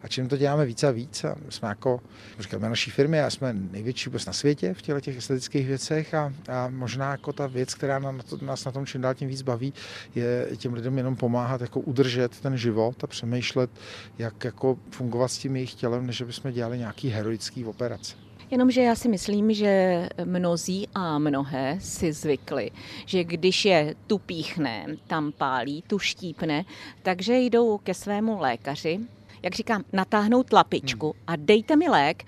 a 0.03 0.07
čím 0.07 0.27
to 0.27 0.37
děláme 0.37 0.65
více 0.65 0.87
a 0.87 0.91
víc 0.91 1.23
a 1.23 1.35
jsme 1.49 1.67
jako, 1.67 2.01
říkáme 2.39 2.69
naší 2.69 2.91
firmy 2.91 3.21
a 3.21 3.29
jsme 3.29 3.53
největší 3.53 4.09
vůbec 4.09 4.25
na 4.25 4.33
světě 4.33 4.73
v 4.73 4.81
těchto 4.81 5.01
těch 5.01 5.17
estetických 5.17 5.67
věcech 5.67 6.13
a, 6.13 6.33
a 6.47 6.67
možná 6.67 7.11
jako 7.11 7.33
ta 7.33 7.47
věc, 7.47 7.73
která 7.73 7.99
nás, 7.99 8.15
nás 8.41 8.65
na 8.65 8.71
tom 8.71 8.85
čím 8.85 9.01
dál 9.01 9.13
tím 9.13 9.27
víc 9.27 9.41
baví, 9.41 9.73
je 10.15 10.47
těm 10.57 10.73
lidem 10.73 10.97
jenom 10.97 11.15
pomáhat 11.15 11.61
jako 11.61 11.79
udržet 11.79 12.39
ten 12.39 12.57
život 12.57 13.03
a 13.03 13.07
přemýšlet, 13.07 13.69
jak 14.17 14.43
jako 14.43 14.77
fungovat 14.91 15.27
s 15.27 15.37
tím 15.37 15.55
jejich 15.55 15.73
tělem, 15.73 16.07
než 16.07 16.21
bychom 16.21 16.51
dělali 16.51 16.77
nějaký 16.77 17.09
heroický 17.09 17.65
operace. 17.65 18.28
Jenomže 18.51 18.81
já 18.81 18.95
si 18.95 19.09
myslím, 19.09 19.53
že 19.53 20.09
mnozí 20.25 20.87
a 20.95 21.19
mnohé 21.19 21.77
si 21.81 22.13
zvykli, 22.13 22.71
že 23.05 23.23
když 23.23 23.65
je 23.65 23.95
tu 24.07 24.17
píchne, 24.17 24.85
tam 25.07 25.31
pálí, 25.31 25.83
tu 25.87 25.99
štípne, 25.99 26.65
takže 27.03 27.37
jdou 27.37 27.77
ke 27.77 27.93
svému 27.93 28.39
lékaři, 28.39 28.99
jak 29.43 29.55
říkám, 29.55 29.83
natáhnout 29.93 30.53
lapičku 30.53 31.05
hmm. 31.05 31.23
a 31.27 31.35
dejte 31.35 31.75
mi 31.75 31.89
lék, 31.89 32.23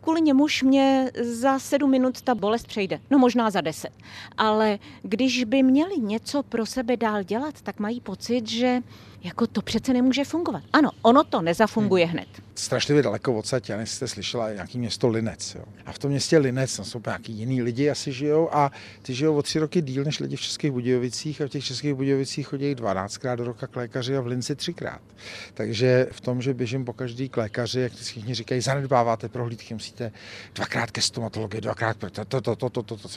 kvůli 0.00 0.20
němuž 0.20 0.62
mě 0.62 1.10
za 1.22 1.58
sedm 1.58 1.90
minut 1.90 2.22
ta 2.22 2.34
bolest 2.34 2.66
přejde. 2.66 3.00
No 3.10 3.18
možná 3.18 3.50
za 3.50 3.60
deset. 3.60 3.92
Ale 4.38 4.78
když 5.02 5.44
by 5.44 5.62
měli 5.62 5.98
něco 5.98 6.42
pro 6.42 6.66
sebe 6.66 6.96
dál 6.96 7.22
dělat, 7.22 7.62
tak 7.62 7.80
mají 7.80 8.00
pocit, 8.00 8.48
že 8.48 8.80
jako 9.24 9.46
to 9.46 9.62
přece 9.62 9.92
nemůže 9.92 10.24
fungovat. 10.24 10.62
Ano, 10.72 10.90
ono 11.02 11.24
to 11.24 11.42
nezafunguje 11.42 12.06
hmm. 12.06 12.12
hned 12.12 12.28
strašlivě 12.58 13.02
daleko 13.02 13.34
odsaď, 13.34 13.68
já 13.68 13.80
jste 13.80 14.08
slyšela, 14.08 14.52
nějaký 14.52 14.78
město 14.78 15.08
Linec. 15.08 15.54
Jo. 15.54 15.64
A 15.86 15.92
v 15.92 15.98
tom 15.98 16.10
městě 16.10 16.38
Linec 16.38 16.76
tam 16.76 16.84
jsou 16.84 17.00
nějaký 17.06 17.32
jiný 17.32 17.62
lidi 17.62 17.90
asi 17.90 18.12
žijou 18.12 18.54
a 18.54 18.72
ty 19.02 19.14
žijou 19.14 19.36
o 19.36 19.42
tři 19.42 19.58
roky 19.58 19.82
díl 19.82 20.04
než 20.04 20.20
lidi 20.20 20.36
v 20.36 20.40
Českých 20.40 20.70
Budějovicích 20.70 21.40
a 21.40 21.46
v 21.46 21.48
těch 21.48 21.64
Českých 21.64 21.94
Budějovicích 21.94 22.46
chodí 22.46 22.74
12krát 22.74 23.36
do 23.36 23.44
roka 23.44 23.66
k 23.66 23.76
lékaři 23.76 24.16
a 24.16 24.20
v 24.20 24.26
Linci 24.26 24.56
třikrát. 24.56 25.00
Takže 25.54 26.06
v 26.12 26.20
tom, 26.20 26.42
že 26.42 26.54
běžím 26.54 26.84
po 26.84 26.92
každý 26.92 27.28
k 27.28 27.36
lékaři, 27.36 27.80
jak 27.80 27.92
všichni 27.92 28.34
říkají, 28.34 28.60
zanedbáváte 28.60 29.28
prohlídky, 29.28 29.74
musíte 29.74 30.12
dvakrát 30.54 30.90
ke 30.90 31.02
stomatologii, 31.02 31.60
dvakrát 31.60 31.96
to, 31.96 32.10
to, 32.10 32.24
to, 32.24 32.40
to, 32.56 32.70
to, 32.70 32.82
to, 32.82 32.96
to, 32.96 33.08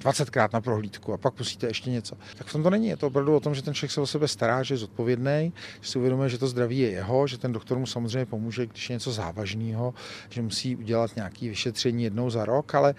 20krát 0.00 0.48
na 0.52 0.60
prohlídku 0.60 1.12
a 1.12 1.16
pak 1.16 1.38
musíte 1.38 1.66
ještě 1.66 1.90
něco. 1.90 2.16
Tak 2.38 2.46
v 2.46 2.52
tom 2.52 2.62
to 2.62 2.70
není. 2.70 2.88
Je 2.88 2.96
to 2.96 3.06
opravdu 3.06 3.36
o 3.36 3.40
tom, 3.40 3.54
že 3.54 3.62
ten 3.62 3.74
člověk 3.74 3.92
se 3.92 4.00
o 4.00 4.06
sebe 4.06 4.28
stará, 4.28 4.62
že 4.62 4.74
je 4.74 4.78
zodpovědný, 4.78 5.43
že 5.80 5.90
si 5.90 5.98
uvědomuje, 5.98 6.28
že 6.28 6.38
to 6.38 6.46
zdraví 6.46 6.78
je 6.78 6.90
jeho, 6.90 7.26
že 7.26 7.38
ten 7.38 7.52
doktor 7.52 7.78
mu 7.78 7.86
samozřejmě 7.86 8.26
pomůže, 8.26 8.66
když 8.66 8.90
je 8.90 8.94
něco 8.94 9.12
závažného, 9.12 9.94
že 10.28 10.42
musí 10.42 10.76
udělat 10.76 11.16
nějaké 11.16 11.48
vyšetření 11.48 12.04
jednou 12.04 12.30
za 12.30 12.44
rok, 12.44 12.74
ale 12.74 12.94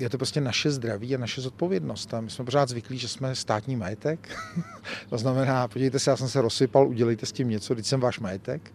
je 0.00 0.08
to 0.08 0.18
prostě 0.18 0.40
naše 0.40 0.70
zdraví 0.70 1.14
a 1.14 1.18
naše 1.18 1.40
zodpovědnost. 1.40 2.14
A 2.14 2.20
my 2.20 2.30
jsme 2.30 2.44
pořád 2.44 2.68
zvyklí, 2.68 2.98
že 2.98 3.08
jsme 3.08 3.34
státní 3.34 3.76
majetek. 3.76 4.28
to 5.10 5.18
znamená, 5.18 5.68
podívejte 5.68 5.98
se, 5.98 6.10
já 6.10 6.16
jsem 6.16 6.28
se 6.28 6.40
rozsypal, 6.40 6.88
udělejte 6.88 7.26
s 7.26 7.32
tím 7.32 7.48
něco, 7.48 7.74
teď 7.74 7.86
jsem 7.86 8.00
váš 8.00 8.20
majetek, 8.20 8.72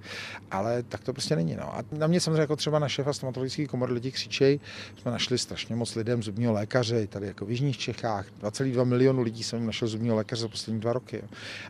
ale 0.52 0.84
tak 0.84 1.04
to 1.04 1.14
prostě 1.14 1.36
není. 1.36 1.56
No. 1.56 1.78
A 1.78 1.84
na 1.92 2.08
mě 2.08 2.22
samozřejmě 2.22 2.42
jako 2.42 2.56
třeba 2.56 2.80
na 2.80 2.90
šéfa 2.90 3.14
stomatologické 3.14 3.68
komory 3.68 3.94
lidi 3.94 4.12
křičej, 4.12 4.60
jsme 5.02 5.12
našli 5.12 5.38
strašně 5.38 5.76
moc 5.76 5.96
lidem 5.96 6.24
zubního 6.24 6.54
lékaře, 6.54 7.08
tady 7.08 7.28
jako 7.28 7.46
v 7.46 7.52
Jižních 7.52 7.78
Čechách, 7.78 8.26
2,2 8.42 8.86
milionu 8.86 9.22
lidí 9.22 9.44
jsem 9.44 9.66
našel 9.66 9.88
zubního 9.88 10.16
lékaře 10.16 10.42
za 10.42 10.48
poslední 10.48 10.80
dva 10.80 10.94
roky. 10.94 11.24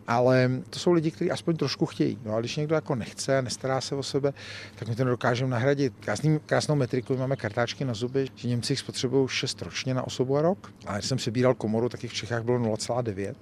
Ale 0.07 0.51
to 0.69 0.79
jsou 0.79 0.91
lidi, 0.91 1.11
kteří 1.11 1.31
aspoň 1.33 1.57
trošku 1.57 1.85
chtějí. 1.85 2.17
No 2.25 2.35
a 2.35 2.39
když 2.39 2.55
někdo 2.55 2.75
jako 2.75 2.95
nechce 2.95 3.37
a 3.37 3.41
nestará 3.41 3.81
se 3.81 3.95
o 3.95 4.03
sebe, 4.03 4.33
tak 4.75 4.87
my 4.87 4.95
to 4.95 5.03
nedokážeme 5.03 5.51
nahradit. 5.51 5.93
Krásný, 5.99 6.39
krásnou 6.45 6.75
metriku, 6.75 7.17
máme 7.17 7.35
kartáčky 7.35 7.85
na 7.85 7.93
zuby, 7.93 8.27
že 8.35 8.47
Němci 8.47 8.73
jich 8.73 8.79
spotřebují 8.79 9.27
6 9.27 9.61
ročně 9.61 9.93
na 9.93 10.07
osobu 10.07 10.37
a 10.37 10.41
rok. 10.41 10.73
A 10.85 10.93
když 10.97 11.05
jsem 11.05 11.17
přebíral 11.17 11.53
komoru, 11.53 11.89
tak 11.89 12.03
jich 12.03 12.11
v 12.11 12.15
Čechách 12.15 12.43
bylo 12.43 12.59
0,9. 12.59 13.33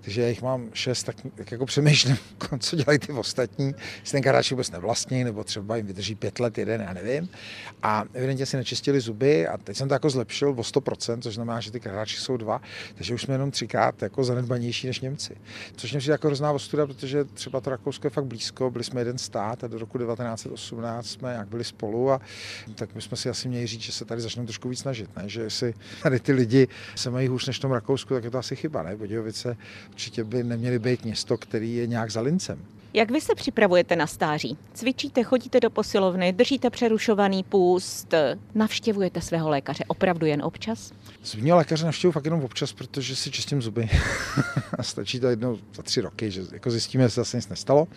Takže 0.00 0.22
já 0.22 0.28
jich 0.28 0.42
mám 0.42 0.70
6, 0.72 1.02
tak, 1.02 1.16
tak 1.34 1.52
jako 1.52 1.66
přemýšlím, 1.66 2.18
co 2.58 2.76
dělají 2.76 2.98
ty 2.98 3.12
ostatní. 3.12 3.74
Jestli 4.00 4.12
ten 4.12 4.22
kartáček 4.22 4.52
vůbec 4.52 4.70
nevlastní, 4.70 5.24
nebo 5.24 5.44
třeba 5.44 5.76
jim 5.76 5.86
vydrží 5.86 6.14
5 6.14 6.40
let 6.40 6.58
jeden, 6.58 6.80
já 6.80 6.92
nevím. 6.92 7.28
A 7.82 8.04
evidentně 8.14 8.46
si 8.46 8.56
nečistili 8.56 9.00
zuby 9.00 9.46
a 9.46 9.58
teď 9.58 9.76
jsem 9.76 9.88
to 9.88 9.94
jako 9.94 10.10
zlepšil 10.10 10.48
o 10.48 10.54
100%, 10.54 11.20
což 11.20 11.34
znamená, 11.34 11.60
že 11.60 11.70
ty 11.70 11.80
kartáčky 11.80 12.20
jsou 12.20 12.36
dva, 12.36 12.60
takže 12.94 13.14
už 13.14 13.22
jsme 13.22 13.34
jenom 13.34 13.50
třikrát 13.50 14.02
jako 14.02 14.24
zanedbanější 14.24 14.86
než 14.86 15.00
Němci. 15.00 15.36
Což 15.76 15.92
mě 15.92 16.00
jako 16.12 16.26
hrozná 16.26 16.52
ostuda, 16.52 16.86
protože 16.86 17.24
třeba 17.38 17.60
to 17.60 17.70
Rakousko 17.70 18.06
je 18.06 18.10
fakt 18.10 18.24
blízko, 18.24 18.70
byli 18.70 18.84
jsme 18.84 19.00
jeden 19.00 19.18
stát 19.18 19.64
a 19.64 19.66
do 19.66 19.78
roku 19.78 19.98
1918 19.98 21.06
jsme 21.06 21.34
jak 21.34 21.48
byli 21.48 21.64
spolu 21.64 22.10
a 22.10 22.20
tak 22.74 22.94
my 22.94 23.02
jsme 23.02 23.16
si 23.16 23.28
asi 23.28 23.48
měli 23.48 23.66
říct, 23.66 23.80
že 23.80 23.92
se 23.92 24.04
tady 24.04 24.20
začneme 24.20 24.46
trošku 24.46 24.68
víc 24.68 24.78
snažit, 24.78 25.16
ne? 25.16 25.28
že 25.28 25.40
jestli 25.40 25.74
tady 26.02 26.20
ty 26.20 26.32
lidi 26.32 26.68
se 26.96 27.10
mají 27.10 27.28
hůř 27.28 27.46
než 27.46 27.58
v 27.58 27.60
tom 27.60 27.72
Rakousku, 27.72 28.14
tak 28.14 28.24
je 28.24 28.30
to 28.30 28.38
asi 28.38 28.56
chyba, 28.56 28.82
ne? 28.82 28.96
Budějovice 28.96 29.56
určitě 29.88 30.24
by 30.24 30.44
neměly 30.44 30.78
být 30.78 31.04
město, 31.04 31.36
který 31.36 31.76
je 31.76 31.86
nějak 31.86 32.10
za 32.10 32.20
lincem. 32.20 32.64
Jak 32.94 33.10
vy 33.10 33.20
se 33.20 33.34
připravujete 33.34 33.96
na 33.96 34.06
stáří? 34.06 34.58
Cvičíte, 34.74 35.22
chodíte 35.22 35.60
do 35.60 35.70
posilovny, 35.70 36.32
držíte 36.32 36.70
přerušovaný 36.70 37.42
půst, 37.42 38.14
navštěvujete 38.54 39.20
svého 39.20 39.48
lékaře 39.48 39.84
opravdu 39.88 40.26
jen 40.26 40.42
občas? 40.42 40.92
Zubního 41.24 41.56
lékaře 41.56 41.84
navštěvuji 41.84 42.12
fakt 42.12 42.24
jenom 42.24 42.44
občas, 42.44 42.72
protože 42.72 43.16
si 43.16 43.30
čistím 43.30 43.62
zuby. 43.62 43.88
Stačí 44.80 45.20
to 45.20 45.28
jednou 45.28 45.58
za 45.74 45.82
tři 45.82 46.00
roky, 46.00 46.30
že 46.30 46.42
jako 46.52 46.70
zjistíme, 46.70 47.04
že 47.04 47.10
se 47.10 47.20
zase 47.20 47.36
nic 47.36 47.48
nestalo. 47.48 47.88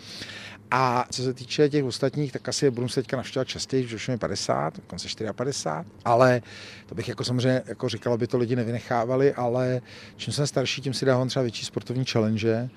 A 0.70 1.06
co 1.10 1.22
se 1.22 1.34
týče 1.34 1.68
těch 1.68 1.84
ostatních, 1.84 2.32
tak 2.32 2.48
asi 2.48 2.64
je 2.64 2.70
budu 2.70 2.88
se 2.88 3.00
teďka 3.00 3.16
navštěvovat 3.16 3.48
častěji, 3.48 3.88
že 3.88 3.96
už 3.96 4.08
je 4.08 4.18
50, 4.18 4.76
dokonce 4.76 5.08
54, 5.32 5.70
ale 6.04 6.42
to 6.86 6.94
bych 6.94 7.08
jako 7.08 7.24
samozřejmě 7.24 7.62
jako 7.66 7.88
říkal, 7.88 8.12
aby 8.12 8.26
to 8.26 8.38
lidi 8.38 8.56
nevynechávali, 8.56 9.34
ale 9.34 9.80
čím 10.16 10.32
jsem 10.32 10.46
starší, 10.46 10.82
tím 10.82 10.94
si 10.94 11.04
dávám 11.04 11.28
třeba 11.28 11.42
větší 11.42 11.64
sportovní 11.64 12.04
challenge, 12.04 12.70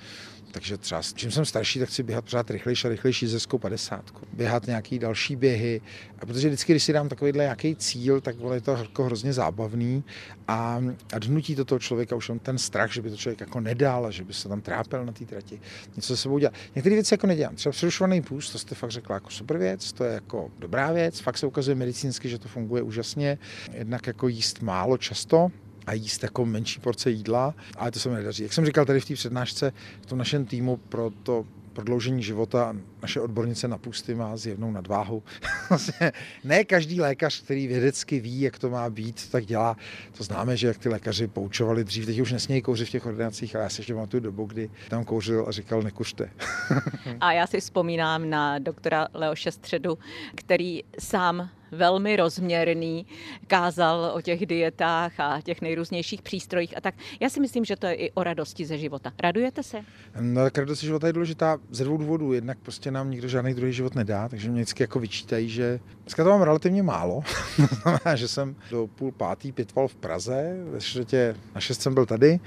takže 0.51 0.77
třeba 0.77 1.01
čím 1.15 1.31
jsem 1.31 1.45
starší, 1.45 1.79
tak 1.79 1.89
chci 1.89 2.03
běhat 2.03 2.25
pořád 2.25 2.51
rychlejší 2.51 2.87
a 2.87 2.89
rychlejší 2.89 3.27
ze 3.27 3.39
50. 3.57 4.11
Běhat 4.33 4.67
nějaký 4.67 4.99
další 4.99 5.35
běhy. 5.35 5.81
A 6.19 6.25
protože 6.25 6.47
vždycky, 6.47 6.73
když 6.73 6.83
si 6.83 6.93
dám 6.93 7.09
takovýhle 7.09 7.43
nějaký 7.43 7.75
cíl, 7.75 8.21
tak 8.21 8.35
je 8.53 8.61
to 8.61 8.71
jako 8.71 9.03
hrozně 9.03 9.33
zábavný 9.33 10.03
a, 10.47 10.81
a 11.13 11.19
dnutí 11.19 11.55
to 11.55 11.65
toho 11.65 11.79
člověka 11.79 12.15
už 12.15 12.29
on 12.29 12.39
ten 12.39 12.57
strach, 12.57 12.91
že 12.91 13.01
by 13.01 13.09
to 13.09 13.17
člověk 13.17 13.39
jako 13.39 13.59
nedal, 13.59 14.11
že 14.11 14.23
by 14.23 14.33
se 14.33 14.49
tam 14.49 14.61
trápil 14.61 15.05
na 15.05 15.11
té 15.11 15.25
trati, 15.25 15.59
něco 15.95 16.07
se 16.07 16.21
sebou 16.21 16.39
dělat. 16.39 16.53
Některé 16.75 16.95
věci 16.95 17.13
jako 17.13 17.27
nedělám. 17.27 17.55
Třeba 17.55 17.71
přerušovaný 17.71 18.21
půst, 18.21 18.51
to 18.51 18.59
jste 18.59 18.75
fakt 18.75 18.91
řekla 18.91 19.13
jako 19.13 19.29
super 19.29 19.57
věc, 19.57 19.93
to 19.93 20.03
je 20.03 20.13
jako 20.13 20.51
dobrá 20.59 20.91
věc, 20.91 21.19
fakt 21.19 21.37
se 21.37 21.47
ukazuje 21.47 21.75
medicínsky, 21.75 22.29
že 22.29 22.39
to 22.39 22.47
funguje 22.47 22.81
úžasně. 22.81 23.37
Jednak 23.73 24.07
jako 24.07 24.27
jíst 24.27 24.61
málo 24.61 24.97
často, 24.97 25.51
a 25.87 25.93
jíst 25.93 26.23
jako 26.23 26.45
menší 26.45 26.79
porce 26.79 27.11
jídla, 27.11 27.53
ale 27.77 27.91
to 27.91 27.99
se 27.99 28.09
mi 28.09 28.15
nedaří. 28.15 28.43
Jak 28.43 28.53
jsem 28.53 28.65
říkal 28.65 28.85
tady 28.85 28.99
v 28.99 29.05
té 29.05 29.13
přednášce, 29.13 29.73
v 30.01 30.05
tom 30.05 30.17
našem 30.17 30.45
týmu 30.45 30.77
pro 30.77 31.11
to 31.23 31.45
prodloužení 31.75 32.23
života 32.23 32.75
naše 33.01 33.21
odbornice 33.21 33.67
na 33.67 33.77
půsty 33.77 34.15
má 34.15 34.37
zjevnou 34.37 34.71
nadváhu. 34.71 35.23
Vlastně 35.69 36.11
ne 36.43 36.63
každý 36.63 37.01
lékař, 37.01 37.41
který 37.41 37.67
vědecky 37.67 38.19
ví, 38.19 38.41
jak 38.41 38.59
to 38.59 38.69
má 38.69 38.89
být, 38.89 39.29
tak 39.31 39.45
dělá. 39.45 39.77
To 40.17 40.23
známe, 40.23 40.57
že 40.57 40.67
jak 40.67 40.77
ty 40.77 40.89
lékaři 40.89 41.27
poučovali 41.27 41.83
dřív, 41.83 42.05
teď 42.05 42.19
už 42.19 42.31
nesmějí 42.31 42.61
kouřit 42.61 42.87
v 42.87 42.91
těch 42.91 43.05
ordinacích, 43.05 43.55
ale 43.55 43.63
já 43.63 43.69
si 43.69 43.81
ještě 43.81 43.95
tu 44.07 44.19
dobu, 44.19 44.45
kdy 44.45 44.69
tam 44.89 45.05
kouřil 45.05 45.45
a 45.47 45.51
říkal 45.51 45.81
nekuřte. 45.81 46.29
a 47.19 47.31
já 47.31 47.47
si 47.47 47.59
vzpomínám 47.59 48.29
na 48.29 48.59
doktora 48.59 49.07
Leoše 49.13 49.51
Středu, 49.51 49.97
který 50.35 50.83
sám 50.99 51.49
velmi 51.71 52.15
rozměrný, 52.15 53.05
kázal 53.47 54.11
o 54.15 54.21
těch 54.21 54.45
dietách 54.45 55.19
a 55.19 55.41
těch 55.41 55.61
nejrůznějších 55.61 56.21
přístrojích 56.21 56.77
a 56.77 56.81
tak. 56.81 56.95
Já 57.19 57.29
si 57.29 57.39
myslím, 57.39 57.65
že 57.65 57.75
to 57.75 57.85
je 57.87 57.93
i 57.93 58.11
o 58.11 58.23
radosti 58.23 58.65
ze 58.65 58.77
života. 58.77 59.11
Radujete 59.19 59.63
se? 59.63 59.81
No 60.19 60.43
tak 60.43 60.57
radost 60.57 60.79
ze 60.79 60.85
života 60.85 61.07
je 61.07 61.13
důležitá 61.13 61.57
ze 61.69 61.83
dvou 61.83 61.97
důvodů. 61.97 62.33
Jednak 62.33 62.57
prostě 62.57 62.91
nám 62.91 63.11
nikdo 63.11 63.27
žádný 63.27 63.53
druhý 63.53 63.73
život 63.73 63.95
nedá, 63.95 64.29
takže 64.29 64.49
mě 64.49 64.61
vždycky 64.61 64.83
jako 64.83 64.99
vyčítají, 64.99 65.49
že 65.49 65.79
dneska 66.03 66.23
to 66.23 66.29
mám 66.29 66.41
relativně 66.41 66.83
málo. 66.83 67.23
že 68.15 68.27
jsem 68.27 68.55
do 68.71 68.87
půl 68.87 69.11
pátý 69.11 69.51
pětval 69.51 69.87
v 69.87 69.95
Praze, 69.95 70.55
ve 70.71 70.81
čtvrtě 70.81 71.35
na 71.55 71.61
šest 71.61 71.81
jsem 71.81 71.93
byl 71.93 72.05
tady, 72.05 72.39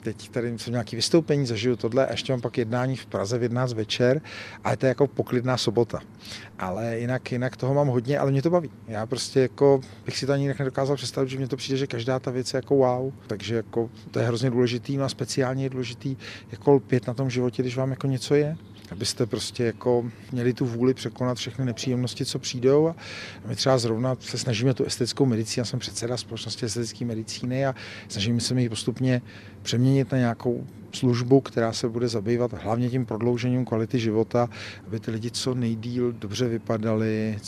teď 0.00 0.28
tady 0.28 0.58
jsem 0.58 0.72
nějaký 0.72 0.96
vystoupení, 0.96 1.46
zažiju 1.46 1.76
tohle 1.76 2.06
a 2.06 2.10
ještě 2.10 2.32
mám 2.32 2.40
pak 2.40 2.58
jednání 2.58 2.96
v 2.96 3.06
Praze 3.06 3.38
v 3.38 3.42
11 3.42 3.72
večer 3.72 4.20
a 4.64 4.70
je 4.70 4.76
to 4.76 4.86
jako 4.86 5.06
poklidná 5.06 5.56
sobota. 5.56 6.00
Ale 6.58 6.98
jinak, 6.98 7.32
jinak 7.32 7.56
toho 7.56 7.74
mám 7.74 7.88
hodně, 7.88 8.18
ale 8.18 8.30
mě 8.30 8.42
to 8.42 8.50
baví. 8.50 8.70
Já 8.88 9.06
prostě 9.06 9.40
jako 9.40 9.80
bych 10.04 10.18
si 10.18 10.26
to 10.26 10.32
ani 10.32 10.42
jinak 10.42 10.58
nedokázal 10.58 10.96
představit, 10.96 11.28
že 11.28 11.38
mě 11.38 11.48
to 11.48 11.56
přijde, 11.56 11.78
že 11.78 11.86
každá 11.86 12.18
ta 12.18 12.30
věc 12.30 12.54
je 12.54 12.58
jako 12.58 12.74
wow. 12.74 13.12
Takže 13.26 13.54
jako 13.54 13.90
to 14.10 14.18
je 14.18 14.26
hrozně 14.26 14.50
důležitý, 14.50 14.96
no 14.96 15.04
a 15.04 15.08
speciálně 15.08 15.64
je 15.64 15.70
důležitý 15.70 16.16
jako 16.50 16.72
lpět 16.72 17.06
na 17.06 17.14
tom 17.14 17.30
životě, 17.30 17.62
když 17.62 17.76
vám 17.76 17.90
jako 17.90 18.06
něco 18.06 18.34
je 18.34 18.56
abyste 18.90 19.26
prostě 19.26 19.64
jako 19.64 20.10
měli 20.32 20.52
tu 20.52 20.66
vůli 20.66 20.94
překonat 20.94 21.38
všechny 21.38 21.64
nepříjemnosti, 21.64 22.24
co 22.24 22.38
přijdou. 22.38 22.88
A 22.88 22.94
my 23.46 23.56
třeba 23.56 23.78
zrovna 23.78 24.16
se 24.20 24.38
snažíme 24.38 24.74
tu 24.74 24.84
estetickou 24.84 25.26
medicínu, 25.26 25.60
já 25.60 25.64
jsem 25.64 25.78
předseda 25.78 26.16
společnosti 26.16 26.66
estetické 26.66 27.04
medicíny 27.04 27.66
a 27.66 27.74
snažíme 28.08 28.40
se 28.40 28.54
mi 28.54 28.62
ji 28.62 28.68
postupně 28.68 29.22
přeměnit 29.62 30.12
na 30.12 30.18
nějakou 30.18 30.66
službu, 30.92 31.40
která 31.40 31.72
se 31.72 31.88
bude 31.88 32.08
zabývat 32.08 32.52
hlavně 32.52 32.90
tím 32.90 33.06
prodloužením 33.06 33.64
kvality 33.64 33.98
života, 33.98 34.48
aby 34.86 35.00
ty 35.00 35.10
lidi 35.10 35.30
co 35.30 35.54
nejdíl 35.54 36.12
dobře 36.12 36.48
vypadali, 36.48 37.38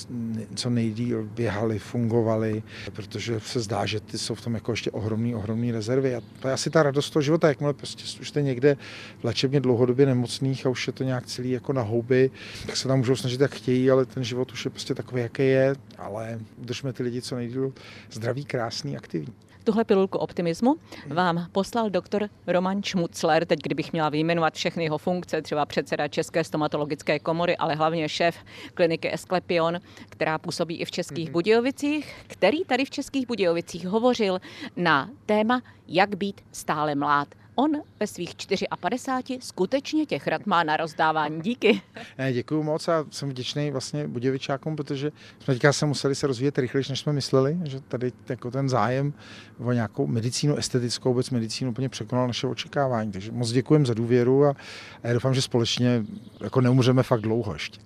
co 0.55 0.71
nejdíl 0.71 1.29
běhali, 1.35 1.79
fungovali, 1.79 2.63
protože 2.93 3.41
se 3.41 3.61
zdá, 3.61 3.87
že 3.87 4.01
ty 4.01 4.19
jsou 4.19 4.35
v 4.35 4.41
tom 4.41 4.55
jako 4.55 4.73
ještě 4.73 4.91
ohromný, 4.91 5.35
ohromný 5.35 5.73
rezervy. 5.73 6.15
A 6.15 6.21
to 6.41 6.49
je 6.49 6.55
asi 6.55 6.71
ta 6.71 6.83
radost 6.83 7.11
toho 7.11 7.23
života, 7.23 7.49
jakmile 7.49 7.75
prostě 7.75 8.05
už 8.21 8.29
jste 8.29 8.43
někde 8.43 8.77
v 9.21 9.25
léčebně 9.25 9.61
dlouhodobě 9.61 10.07
nemocných 10.07 10.67
a 10.67 10.69
už 10.69 10.87
je 10.87 10.93
to 10.93 11.05
nějak 11.05 11.27
celý 11.27 11.51
jako 11.51 11.73
na 11.73 11.83
houby, 11.83 12.31
tak 12.67 12.77
se 12.77 12.89
tam 12.89 12.99
můžou 12.99 13.17
snažit, 13.17 13.41
jak 13.41 13.55
chtějí, 13.55 13.91
ale 13.91 14.07
ten 14.07 14.25
život 14.25 14.53
už 14.53 14.65
je 14.65 14.71
prostě 14.71 14.95
takový, 14.95 15.23
jaký 15.23 15.43
je, 15.43 15.75
ale 15.99 16.39
držme 16.59 16.93
ty 16.93 17.03
lidi 17.03 17.23
co 17.23 17.37
nejdíl 17.37 17.73
zdraví, 18.11 18.45
krásný, 18.45 18.97
aktivní. 18.97 19.50
Tuhle 19.71 19.85
pilulku 19.85 20.19
optimismu 20.19 20.77
vám 21.07 21.47
poslal 21.53 21.91
doktor 21.91 22.29
Roman 22.47 22.83
Šmucler, 22.83 23.47
teď 23.47 23.59
kdybych 23.63 23.93
měla 23.93 24.09
vyjmenovat 24.09 24.55
všechny 24.55 24.85
jeho 24.85 24.99
funkce, 24.99 25.43
třeba 25.43 25.67
předseda 25.67 26.09
České 26.09 26.45
stomatologické 26.45 27.19
komory, 27.19 27.57
ale 27.57 27.75
hlavně 27.75 28.09
šéf 28.09 28.37
kliniky 28.75 29.13
Esklepion, 29.13 29.81
která 30.09 30.39
působí 30.39 30.77
i 30.81 30.85
v 30.85 30.91
Českých 30.91 31.29
mm-hmm. 31.29 31.33
Budějovicích, 31.33 32.15
který 32.27 32.65
tady 32.65 32.85
v 32.85 32.91
Českých 32.91 33.27
Budějovicích 33.27 33.87
hovořil 33.87 34.41
na 34.77 35.11
téma, 35.27 35.63
jak 35.89 36.17
být 36.17 36.41
stále 36.53 36.95
mlád. 36.95 37.29
On 37.61 37.71
ve 38.01 38.07
svých 38.07 38.35
54 38.81 39.39
skutečně 39.43 40.07
těch 40.07 40.27
rad 40.27 40.47
má 40.47 40.63
na 40.65 40.77
rozdávání. 40.77 41.41
Díky. 41.41 41.83
Ne, 42.19 42.33
děkuji 42.33 42.63
moc 42.63 42.89
a 42.89 43.05
jsem 43.11 43.29
vděčný 43.29 43.71
vlastně 43.71 44.09
Budějovičákům, 44.09 44.77
protože 44.77 45.13
jsme 45.41 45.55
teďka 45.55 45.73
se 45.73 45.87
museli 45.87 46.15
se 46.15 46.27
rozvíjet 46.27 46.59
rychleji, 46.59 46.85
než 46.89 47.01
jsme 47.01 47.13
mysleli, 47.13 47.59
že 47.65 47.81
tady 47.81 48.13
jako 48.29 48.51
ten 48.51 48.69
zájem 48.69 49.13
o 49.59 49.73
nějakou 49.73 50.07
medicínu, 50.07 50.57
estetickou 50.57 51.09
vůbec 51.09 51.31
medicínu 51.31 51.71
úplně 51.71 51.89
překonal 51.89 52.27
naše 52.27 52.47
očekávání. 52.47 53.13
Takže 53.13 53.33
moc 53.33 53.53
děkujeme 53.53 53.87
za 53.87 53.95
důvěru 53.95 54.45
a, 54.45 54.51
a 55.03 55.09
já 55.09 55.13
doufám, 55.13 55.35
že 55.35 55.43
společně 55.43 56.05
jako 56.41 56.61
neumřeme 56.61 57.03
fakt 57.03 57.21
dlouho 57.21 57.53
ještě. 57.53 57.81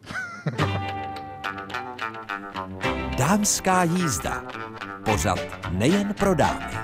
Dámská 3.19 3.85
jízda. 3.85 4.45
Pořad 5.05 5.39
nejen 5.71 6.15
pro 6.15 6.35
dámy. 6.35 6.84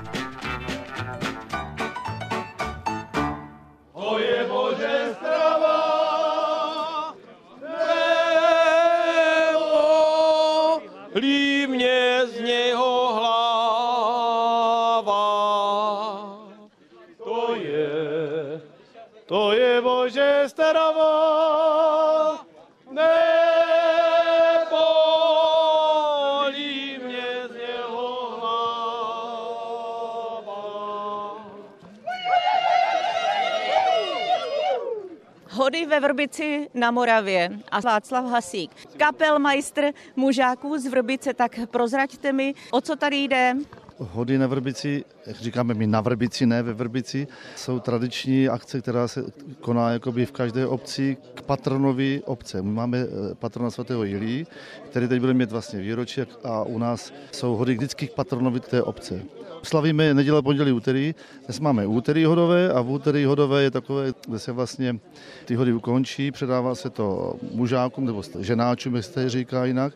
Vrbici 36.01 36.69
na 36.75 36.91
Moravě 36.91 37.51
a 37.71 37.81
Václav 37.81 38.25
Hasík. 38.25 38.71
Kapelmajstr 38.97 39.93
mužáků 40.17 40.79
z 40.79 40.87
Vrbice, 40.87 41.35
tak 41.35 41.59
prozraďte 41.71 42.33
mi, 42.33 42.55
o 42.71 42.81
co 42.81 42.97
tady 42.97 43.17
jde? 43.17 43.57
Hody 44.01 44.39
na 44.39 44.47
Vrbici, 44.47 45.05
jak 45.27 45.37
říkáme 45.37 45.75
my 45.75 45.87
na 45.87 46.01
Vrbici, 46.01 46.47
ne 46.47 46.63
ve 46.63 46.73
Vrbici, 46.73 47.27
jsou 47.57 47.81
tradiční 47.81 48.49
akce, 48.49 48.81
která 48.81 49.09
se 49.09 49.25
koná 49.61 49.91
jakoby 49.91 50.27
v 50.27 50.33
každé 50.33 50.67
obci 50.67 51.17
k 51.35 51.43
patronovi 51.43 52.23
obce. 52.25 52.63
My 52.63 52.71
máme 52.71 52.99
eh, 52.99 53.35
patrona 53.35 53.71
svatého 53.71 54.05
Jilí, 54.05 54.47
který 54.91 55.09
teď 55.09 55.21
bude 55.21 55.35
mít 55.35 55.51
vlastně 55.51 55.81
výročí 55.81 56.21
a 56.45 56.63
u 56.63 56.79
nás 56.79 57.13
jsou 57.33 57.57
hody 57.57 57.75
vždycky 57.75 58.09
k 58.09 58.15
patronovi 58.15 58.61
té 58.61 58.83
obce. 58.83 59.23
Slavíme 59.63 60.15
neděle, 60.15 60.43
pondělí, 60.43 60.73
úterý. 60.73 61.15
Dnes 61.45 61.61
máme 61.61 61.87
úterý 61.87 62.25
hodové 62.25 62.73
a 62.73 62.81
v 62.81 62.91
úterý 62.91 63.25
hodové 63.25 63.63
je 63.63 63.71
takové, 63.71 64.13
kde 64.27 64.39
se 64.39 64.53
vlastně 64.53 64.99
ty 65.45 65.55
hody 65.55 65.73
ukončí, 65.73 66.31
předává 66.31 66.75
se 66.75 66.91
to 66.91 67.37
mužákům 67.55 68.07
nebo 68.07 68.23
ženáčům, 68.41 68.97
jestli 68.97 69.13
se 69.13 69.31
říká 69.31 69.65
jinak. 69.65 69.93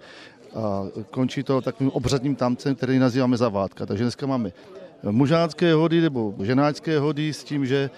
A 0.54 0.86
končí 1.10 1.42
to 1.42 1.60
takovým 1.60 1.90
obřadním 1.90 2.36
tamcem, 2.36 2.74
který 2.74 2.98
nazýváme 2.98 3.36
zavádka. 3.36 3.86
Takže 3.86 4.04
dneska 4.04 4.26
máme 4.26 4.52
mužácké 5.02 5.74
hody 5.74 6.00
nebo 6.00 6.34
ženáčské 6.42 6.98
hody 6.98 7.32
s 7.32 7.44
tím, 7.44 7.66
že 7.66 7.90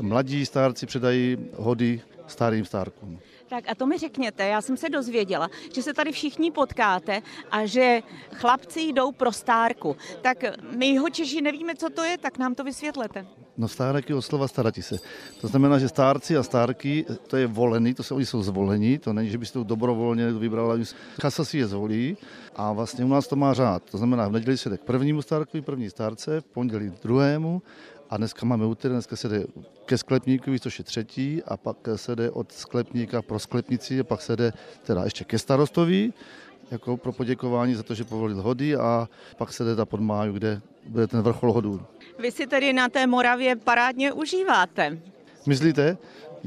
mladí 0.00 0.46
stárci 0.46 0.86
předají 0.86 1.38
hody 1.56 2.00
starým 2.26 2.64
stárkům. 2.64 3.18
Tak 3.52 3.64
a 3.68 3.74
to 3.74 3.86
mi 3.86 3.98
řekněte, 3.98 4.46
já 4.46 4.60
jsem 4.60 4.76
se 4.76 4.88
dozvěděla, 4.88 5.50
že 5.74 5.82
se 5.82 5.94
tady 5.94 6.12
všichni 6.12 6.50
potkáte 6.50 7.22
a 7.50 7.66
že 7.66 8.00
chlapci 8.32 8.80
jdou 8.80 9.12
pro 9.12 9.32
stárku. 9.32 9.96
Tak 10.22 10.44
my 10.76 10.86
jeho 10.86 11.10
Češi 11.10 11.40
nevíme, 11.40 11.74
co 11.74 11.90
to 11.90 12.02
je, 12.02 12.18
tak 12.18 12.38
nám 12.38 12.54
to 12.54 12.64
vysvětlete. 12.64 13.26
No 13.56 13.68
stárek 13.68 14.08
je 14.08 14.22
slova 14.22 14.48
starati 14.48 14.82
se. 14.82 14.96
To 15.40 15.48
znamená, 15.48 15.78
že 15.78 15.88
stárci 15.88 16.36
a 16.36 16.42
stárky, 16.42 17.04
to 17.26 17.36
je 17.36 17.46
volený, 17.46 17.94
to 17.94 18.02
se 18.02 18.14
oni 18.14 18.26
jsou 18.26 18.42
zvolení, 18.42 18.98
to 18.98 19.12
není, 19.12 19.30
že 19.30 19.38
byste 19.38 19.58
to 19.58 19.64
dobrovolně 19.64 20.32
vybrali, 20.32 20.84
kasa 21.20 21.44
si 21.44 21.58
je 21.58 21.66
zvolí 21.66 22.16
a 22.56 22.72
vlastně 22.72 23.04
u 23.04 23.08
nás 23.08 23.28
to 23.28 23.36
má 23.36 23.54
řád. 23.54 23.82
To 23.90 23.98
znamená, 23.98 24.28
v 24.28 24.32
neděli 24.32 24.58
se 24.58 24.70
jde 24.70 24.78
k 24.78 24.84
prvnímu 24.84 25.22
stárkovi, 25.22 25.62
první 25.62 25.90
stárce, 25.90 26.40
v 26.40 26.44
pondělí 26.44 26.92
druhému 27.02 27.62
a 28.12 28.16
dneska 28.16 28.46
máme 28.46 28.66
úterý, 28.66 28.92
dneska 28.92 29.16
se 29.16 29.28
jde 29.28 29.44
ke 29.84 29.98
sklepníkovi, 29.98 30.60
což 30.60 30.78
je 30.78 30.84
třetí, 30.84 31.42
a 31.42 31.56
pak 31.56 31.76
se 31.96 32.16
jde 32.16 32.30
od 32.30 32.52
sklepníka 32.52 33.22
pro 33.22 33.38
sklepnici, 33.38 34.00
a 34.00 34.04
pak 34.04 34.22
se 34.22 34.36
jde 34.36 34.52
teda 34.82 35.04
ještě 35.04 35.24
ke 35.24 35.38
starostovi, 35.38 36.12
jako 36.70 36.96
pro 36.96 37.12
poděkování 37.12 37.74
za 37.74 37.82
to, 37.82 37.94
že 37.94 38.04
povolil 38.04 38.42
hody 38.42 38.76
a 38.76 39.08
pak 39.36 39.52
se 39.52 39.64
jde 39.64 39.76
ta 39.76 39.84
pod 39.84 40.00
máju, 40.00 40.32
kde 40.32 40.60
bude 40.86 41.06
ten 41.06 41.20
vrchol 41.22 41.52
hodů. 41.52 41.82
Vy 42.18 42.30
si 42.30 42.46
tedy 42.46 42.72
na 42.72 42.88
té 42.88 43.06
Moravě 43.06 43.56
parádně 43.56 44.12
užíváte. 44.12 44.98
Myslíte? 45.46 45.96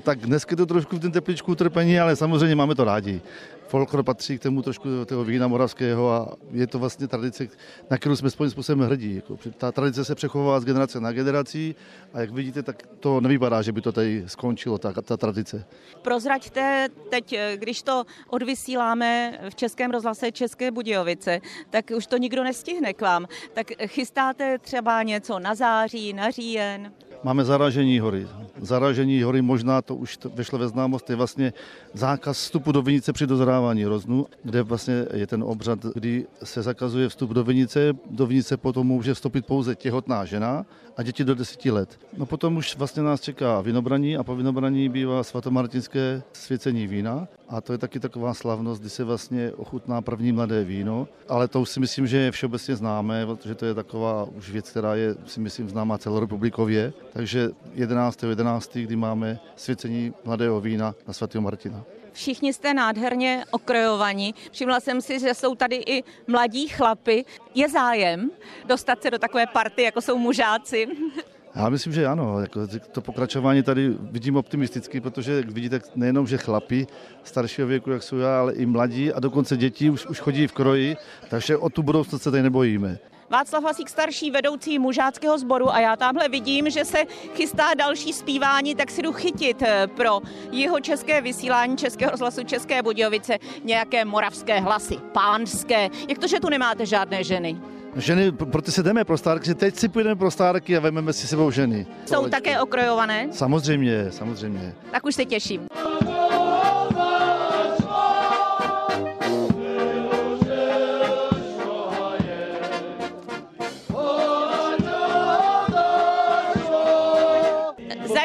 Tak 0.04 0.20
dneska 0.20 0.54
je 0.54 0.58
to 0.58 0.66
trošku 0.66 0.96
v 0.96 1.00
ten 1.00 1.12
tepličku 1.12 1.52
utrpení, 1.52 2.00
ale 2.00 2.16
samozřejmě 2.16 2.56
máme 2.56 2.76
to 2.76 2.84
rádi 2.84 3.22
folklor 3.68 4.04
patří 4.04 4.38
k 4.38 4.44
tomu 4.44 4.62
trošku 4.62 5.06
toho 5.06 5.24
vína 5.24 5.48
moravského 5.48 6.12
a 6.12 6.36
je 6.52 6.68
to 6.68 6.80
vlastně 6.80 7.08
tradice, 7.08 7.48
na 7.90 7.98
kterou 7.98 8.16
jsme 8.16 8.30
spojím 8.30 8.52
způsobem 8.52 8.88
hrdí. 8.88 9.16
Jako, 9.16 9.38
ta 9.58 9.72
tradice 9.72 10.06
se 10.06 10.16
přechovává 10.16 10.60
z 10.60 10.66
generace 10.66 11.00
na 11.00 11.12
generaci 11.12 11.76
a 12.14 12.20
jak 12.20 12.32
vidíte, 12.32 12.64
tak 12.64 12.84
to 13.00 13.22
nevypadá, 13.22 13.62
že 13.62 13.72
by 13.72 13.82
to 13.82 13.92
tady 13.92 14.24
skončilo, 14.28 14.78
ta, 14.78 14.92
ta 15.02 15.18
tradice. 15.18 15.66
Prozraďte 16.02 16.88
teď, 17.10 17.36
když 17.56 17.84
to 17.84 18.04
odvysíláme 18.30 19.40
v 19.50 19.56
Českém 19.56 19.92
rozhlase 19.92 20.32
České 20.32 20.72
Budějovice, 20.72 21.42
tak 21.70 21.92
už 21.98 22.08
to 22.08 22.18
nikdo 22.18 22.44
nestihne 22.44 22.94
k 22.94 23.02
vám. 23.02 23.28
Tak 23.54 23.68
chystáte 23.86 24.58
třeba 24.60 25.04
něco 25.04 25.40
na 25.40 25.56
září, 25.56 26.14
na 26.14 26.32
říjen? 26.32 26.92
Máme 27.26 27.46
zaražení 27.46 28.00
hory. 28.00 28.28
Zaražení 28.62 29.24
hory 29.24 29.42
možná 29.42 29.82
to 29.82 29.96
už 29.96 30.20
vešlo 30.36 30.60
ve 30.60 30.68
známost, 30.68 31.10
je 31.10 31.16
vlastně 31.16 31.54
zákaz 31.94 32.38
vstupu 32.38 32.72
do 32.72 32.82
vinice 32.82 33.14
při 33.14 33.28
dozrávání 33.28 33.86
roznu, 33.86 34.26
kde 34.44 34.64
vlastně 34.64 35.06
je 35.14 35.28
ten 35.28 35.44
obřad, 35.44 35.80
kdy 35.94 36.28
se 36.44 36.62
zakazuje 36.62 37.10
vstup 37.10 37.30
do 37.30 37.44
vinice. 37.44 37.94
Do 38.12 38.26
vinice 38.26 38.58
potom 38.58 38.88
může 38.88 39.14
vstoupit 39.14 39.46
pouze 39.46 39.76
těhotná 39.76 40.26
žena 40.26 40.66
a 40.98 41.04
děti 41.04 41.24
do 41.24 41.36
deseti 41.36 41.72
let. 41.72 42.00
No 42.18 42.26
potom 42.26 42.58
už 42.58 42.78
vlastně 42.78 43.04
nás 43.04 43.22
čeká 43.22 43.62
vinobraní 43.62 44.18
a 44.18 44.24
po 44.24 44.36
vinobraní 44.36 44.90
bývá 44.90 45.24
svatomartinské 45.24 46.24
svěcení 46.34 46.88
vína 46.88 47.28
a 47.50 47.62
to 47.62 47.72
je 47.72 47.78
taky 47.78 48.00
taková 48.00 48.34
slavnost, 48.34 48.82
kdy 48.82 48.90
se 48.90 49.04
vlastně 49.04 49.52
ochutná 49.52 50.02
první 50.02 50.32
mladé 50.32 50.64
víno, 50.64 51.08
ale 51.30 51.48
to 51.48 51.62
už 51.62 51.70
si 51.70 51.80
myslím, 51.80 52.08
že 52.08 52.18
je 52.18 52.32
všeobecně 52.32 52.76
známé, 52.76 53.26
protože 53.26 53.56
to 53.56 53.66
je 53.66 53.74
taková 53.74 54.24
už 54.24 54.52
věc, 54.52 54.70
která 54.70 54.96
je 54.96 55.16
si 55.26 55.40
myslím 55.40 55.70
známá 55.70 55.98
celorepublikově. 55.98 56.94
Takže 57.14 57.50
11. 57.74 58.24
11. 58.24 58.74
kdy 58.74 58.96
máme 58.96 59.40
svěcení 59.56 60.14
mladého 60.26 60.62
vína 60.62 60.96
na 61.08 61.14
svatého 61.14 61.42
Martina. 61.42 61.84
Všichni 62.16 62.54
jste 62.54 62.74
nádherně 62.74 63.46
okrojovaní. 63.52 64.36
Všimla 64.52 64.80
jsem 64.80 65.02
si, 65.02 65.20
že 65.20 65.34
jsou 65.34 65.56
tady 65.56 65.76
i 65.76 66.04
mladí 66.28 66.68
chlapy. 66.68 67.26
Je 67.56 67.70
zájem 67.70 68.32
dostat 68.66 69.02
se 69.02 69.12
do 69.12 69.20
takové 69.20 69.48
party, 69.48 69.84
jako 69.84 70.02
jsou 70.02 70.18
mužáci? 70.18 70.88
Já 71.56 71.70
myslím, 71.70 71.94
že 71.94 72.08
ano. 72.08 72.40
Jako 72.40 72.68
to 72.92 73.02
pokračování 73.02 73.64
tady 73.64 73.90
vidím 74.00 74.36
optimisticky, 74.36 75.02
protože 75.02 75.42
vidíte 75.42 75.82
nejenom, 75.96 76.28
že 76.28 76.38
chlapi 76.38 76.88
staršího 77.24 77.68
věku, 77.68 77.92
jak 77.92 78.04
jsou 78.04 78.18
já, 78.18 78.40
ale 78.40 78.54
i 78.54 78.66
mladí 78.66 79.14
a 79.14 79.20
dokonce 79.20 79.58
děti 79.58 79.90
už, 79.90 80.06
už 80.06 80.20
chodí 80.20 80.48
v 80.48 80.52
kroji, 80.52 80.98
takže 81.30 81.58
o 81.58 81.70
tu 81.70 81.84
budoucnost 81.84 82.24
se 82.24 82.32
tady 82.32 82.44
nebojíme. 82.44 82.98
Václav 83.30 83.64
Hasík 83.64 83.90
starší 83.90 84.32
vedoucí 84.32 84.80
mužáckého 84.80 85.38
sboru 85.38 85.74
a 85.74 85.80
já 85.80 85.96
tamhle 85.96 86.30
vidím, 86.30 86.70
že 86.70 86.86
se 86.86 86.98
chystá 87.36 87.74
další 87.78 88.14
zpívání, 88.14 88.76
tak 88.76 88.92
si 88.92 89.02
jdu 89.02 89.14
chytit 89.14 89.62
eh, 89.62 89.88
pro 89.88 90.22
jeho 90.52 90.80
české 90.80 91.22
vysílání 91.22 91.78
Českého 91.78 92.12
rozhlasu 92.12 92.44
České 92.44 92.84
Budějovice 92.84 93.38
nějaké 93.64 94.06
moravské 94.06 94.60
hlasy, 94.60 94.98
pánské. 95.12 95.90
Jak 96.10 96.18
to, 96.18 96.28
že 96.28 96.40
tu 96.40 96.50
nemáte 96.50 96.86
žádné 96.86 97.24
ženy? 97.24 97.58
Ženy, 97.96 98.32
proto 98.32 98.72
se 98.72 98.84
jdeme 98.84 99.04
pro 99.06 99.18
stárky, 99.18 99.56
teď 99.56 99.76
si 99.76 99.90
půjdeme 99.90 100.16
pro 100.16 100.32
stárky 100.32 100.78
a 100.78 100.80
vezmeme 100.80 101.14
si 101.14 101.28
sebou 101.28 101.52
ženy. 101.52 101.88
Jsou 102.06 102.30
také 102.30 102.62
okrojované? 102.62 103.28
Samozřejmě, 103.32 104.12
samozřejmě. 104.12 104.76
Tak 104.92 105.06
už 105.06 105.16
se 105.16 105.26
těším. 105.26 105.68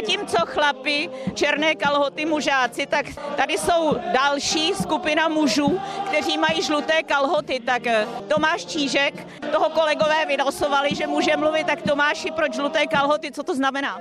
Zatímco 0.01 0.47
chlapi, 0.47 1.11
černé 1.35 1.75
kalhoty, 1.75 2.27
mužáci, 2.27 2.87
tak 2.87 3.07
tady 3.37 3.59
jsou 3.59 3.97
další 4.13 4.75
skupina 4.75 5.29
mužů, 5.29 5.81
kteří 6.07 6.39
mají 6.39 6.63
žluté 6.63 7.03
kalhoty. 7.03 7.61
Tak 7.61 7.87
eh, 7.87 8.07
Tomáš 8.29 8.65
Čížek, 8.65 9.27
toho 9.53 9.71
kolegové 9.71 10.27
vylosovali, 10.27 10.89
že 10.95 11.07
může 11.07 11.37
mluvit, 11.37 11.67
tak 11.67 11.83
Tomáši, 11.83 12.31
proč 12.31 12.55
žluté 12.55 12.87
kalhoty, 12.87 13.33
co 13.33 13.43
to 13.43 13.55
znamená? 13.55 14.01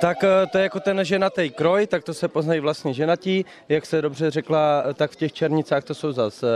Tak 0.00 0.24
eh, 0.24 0.46
to 0.52 0.58
je 0.58 0.62
jako 0.62 0.80
ten 0.80 1.04
ženatý 1.04 1.50
kroj, 1.50 1.86
tak 1.86 2.04
to 2.04 2.14
se 2.14 2.28
poznají 2.28 2.60
vlastně 2.60 2.94
ženatí. 2.94 3.44
Jak 3.68 3.86
se 3.86 4.02
dobře 4.02 4.30
řekla, 4.30 4.82
eh, 4.90 4.94
tak 4.94 5.10
v 5.10 5.16
těch 5.16 5.32
černicách 5.32 5.84
to 5.84 5.94
jsou 5.94 6.12
zase 6.12 6.46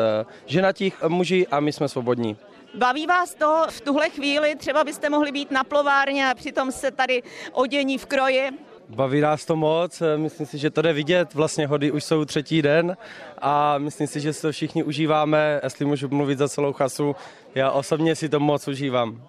ženatí 0.47 0.93
muži 1.09 1.47
a 1.51 1.61
my 1.61 1.73
jsme 1.73 1.89
svobodní. 1.89 2.37
Baví 2.75 3.07
vás 3.07 3.35
to 3.35 3.67
v 3.71 3.81
tuhle 3.81 4.11
chvíli? 4.11 4.57
Třeba 4.57 4.85
byste 4.85 5.11
mohli 5.11 5.33
být 5.33 5.51
na 5.51 5.65
plovárně 5.65 6.31
a 6.31 6.35
přitom 6.35 6.73
se 6.73 6.91
tady 6.91 7.23
odění 7.53 7.99
v 7.99 8.07
kroji? 8.07 8.51
Baví 8.89 9.21
nás 9.21 9.45
to 9.45 9.57
moc, 9.57 10.03
myslím 10.17 10.47
si, 10.47 10.59
že 10.59 10.71
to 10.71 10.83
jde 10.83 10.93
vidět, 10.93 11.35
vlastně 11.35 11.67
hody 11.67 11.91
už 11.91 12.05
jsou 12.05 12.25
třetí 12.25 12.63
den 12.63 12.97
a 13.39 13.79
myslím 13.79 14.07
si, 14.07 14.21
že 14.21 14.33
si 14.33 14.43
to 14.43 14.53
všichni 14.53 14.83
užíváme, 14.83 15.61
jestli 15.63 15.85
můžu 15.85 16.09
mluvit 16.09 16.39
za 16.39 16.49
celou 16.49 16.73
chasu, 16.73 17.17
já 17.55 17.71
osobně 17.71 18.17
si 18.17 18.29
to 18.29 18.41
moc 18.41 18.69
užívám. 18.69 19.23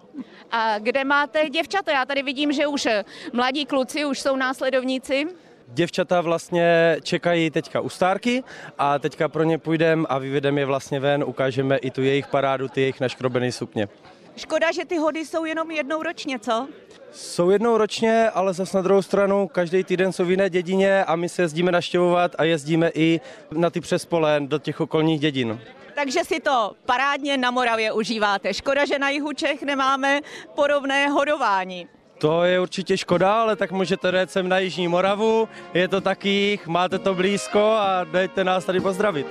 A 0.50 0.78
kde 0.78 1.04
máte 1.04 1.50
děvčata? 1.50 1.92
Já 1.92 2.04
tady 2.04 2.22
vidím, 2.22 2.52
že 2.52 2.66
už 2.66 2.88
mladí 3.32 3.66
kluci 3.66 4.04
už 4.04 4.20
jsou 4.20 4.36
následovníci. 4.36 5.26
Děvčata 5.68 6.20
vlastně 6.20 6.96
čekají 7.02 7.50
teďka 7.50 7.80
u 7.80 7.88
stárky 7.88 8.44
a 8.78 8.98
teďka 8.98 9.28
pro 9.28 9.42
ně 9.42 9.58
půjdeme 9.58 10.06
a 10.08 10.18
vyvedeme 10.18 10.60
je 10.60 10.64
vlastně 10.64 11.00
ven, 11.00 11.24
ukážeme 11.26 11.76
i 11.76 11.90
tu 11.90 12.02
jejich 12.02 12.26
parádu, 12.26 12.68
ty 12.68 12.80
jejich 12.80 13.00
naškrobené 13.00 13.52
sukně. 13.52 13.88
Škoda, 14.36 14.72
že 14.72 14.84
ty 14.84 14.96
hody 14.96 15.26
jsou 15.26 15.44
jenom 15.44 15.70
jednou 15.70 16.02
ročně, 16.02 16.38
co? 16.38 16.68
Jsou 17.12 17.50
jednou 17.50 17.76
ročně, 17.78 18.30
ale 18.30 18.54
zase 18.54 18.76
na 18.76 18.82
druhou 18.82 19.02
stranu 19.02 19.48
každý 19.48 19.84
týden 19.84 20.12
jsou 20.12 20.24
v 20.24 20.30
jiné 20.30 20.50
dědině 20.50 21.04
a 21.04 21.16
my 21.16 21.28
se 21.28 21.42
jezdíme 21.42 21.72
naštěvovat 21.72 22.32
a 22.38 22.44
jezdíme 22.44 22.90
i 22.94 23.20
na 23.50 23.70
ty 23.70 23.80
přespole 23.80 24.40
do 24.40 24.58
těch 24.58 24.80
okolních 24.80 25.20
dědin. 25.20 25.60
Takže 25.94 26.24
si 26.24 26.40
to 26.40 26.72
parádně 26.86 27.36
na 27.36 27.50
Moravě 27.50 27.92
užíváte. 27.92 28.54
Škoda, 28.54 28.84
že 28.84 28.98
na 28.98 29.08
jihu 29.08 29.32
Čech 29.32 29.62
nemáme 29.62 30.20
podobné 30.54 31.08
hodování. 31.08 31.88
To 32.22 32.44
je 32.44 32.60
určitě 32.60 32.98
škoda, 32.98 33.42
ale 33.42 33.56
tak 33.56 33.72
můžete 33.72 34.20
jít 34.20 34.30
sem 34.30 34.48
na 34.48 34.58
Jižní 34.58 34.88
Moravu, 34.88 35.48
je 35.74 35.88
to 35.88 36.00
taky, 36.00 36.60
máte 36.66 36.98
to 36.98 37.14
blízko 37.14 37.60
a 37.60 38.04
dejte 38.04 38.44
nás 38.44 38.64
tady 38.64 38.80
pozdravit. 38.80 39.26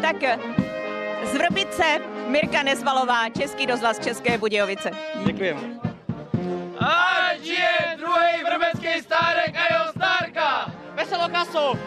Tak 0.00 0.16
z 1.24 1.32
Vrbice 1.32 2.00
Mirka 2.26 2.62
Nezvalová, 2.62 3.28
Český 3.28 3.66
rozhlas 3.66 3.98
České 3.98 4.38
Budějovice. 4.38 4.90
Děkujeme. 5.24 5.60
Ať 6.78 7.44
je 7.44 7.96
druhý 7.96 8.44
vrbecký 8.50 9.02
stárek 9.02 9.56
a 9.56 9.74
jeho 9.74 9.84
stárka! 9.92 10.72
Veselo 10.94 11.28
kasu! 11.28 11.78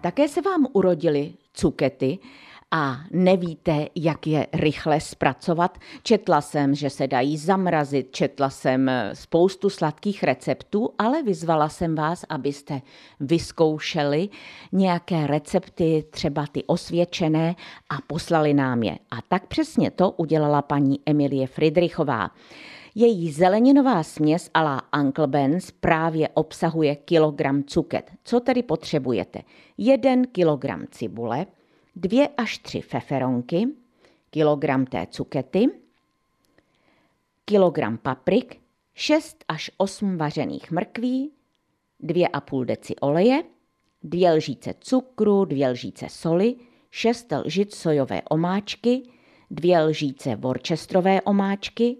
Také 0.00 0.28
se 0.28 0.42
vám 0.42 0.66
urodily 0.72 1.32
cukety, 1.54 2.18
a 2.72 3.00
nevíte, 3.10 3.86
jak 3.94 4.26
je 4.26 4.46
rychle 4.52 5.00
zpracovat. 5.00 5.78
Četla 6.02 6.40
jsem, 6.40 6.74
že 6.74 6.90
se 6.90 7.06
dají 7.06 7.36
zamrazit, 7.36 8.12
četla 8.12 8.50
jsem 8.50 8.90
spoustu 9.12 9.70
sladkých 9.70 10.22
receptů, 10.22 10.90
ale 10.98 11.22
vyzvala 11.22 11.68
jsem 11.68 11.94
vás, 11.94 12.24
abyste 12.28 12.82
vyzkoušeli 13.20 14.28
nějaké 14.72 15.26
recepty, 15.26 16.04
třeba 16.10 16.46
ty 16.52 16.64
osvědčené 16.64 17.54
a 17.88 17.94
poslali 18.06 18.54
nám 18.54 18.82
je. 18.82 18.98
A 19.10 19.16
tak 19.28 19.46
přesně 19.46 19.90
to 19.90 20.10
udělala 20.10 20.62
paní 20.62 21.00
Emilie 21.06 21.46
Friedrichová. 21.46 22.30
Její 22.94 23.32
zeleninová 23.32 24.02
směs 24.02 24.50
a 24.54 24.62
la 24.62 24.82
Uncle 25.00 25.26
Ben's 25.26 25.70
právě 25.70 26.28
obsahuje 26.28 26.96
kilogram 26.96 27.64
cuket. 27.64 28.10
Co 28.24 28.40
tedy 28.40 28.62
potřebujete? 28.62 29.40
Jeden 29.78 30.26
kilogram 30.26 30.84
cibule, 30.90 31.46
dvě 31.96 32.28
až 32.28 32.58
tři 32.58 32.80
feferonky, 32.80 33.68
kilogram 34.30 34.86
té 34.86 35.06
cukety, 35.10 35.66
kilogram 37.44 37.98
paprik, 37.98 38.60
6 38.94 39.44
až 39.48 39.70
8 39.76 40.16
vařených 40.16 40.70
mrkví, 40.70 41.30
2,5 42.02 42.64
deci 42.64 42.96
oleje, 42.96 43.42
dvě 44.02 44.32
lžíce 44.32 44.74
cukru, 44.80 45.44
dvě 45.44 45.68
lžíce 45.68 46.06
soli, 46.08 46.56
6 46.90 47.32
lžic 47.44 47.76
sojové 47.76 48.22
omáčky, 48.30 49.02
dvě 49.50 49.80
lžíce 49.80 50.36
worcestrové 50.36 51.20
omáčky, 51.20 51.96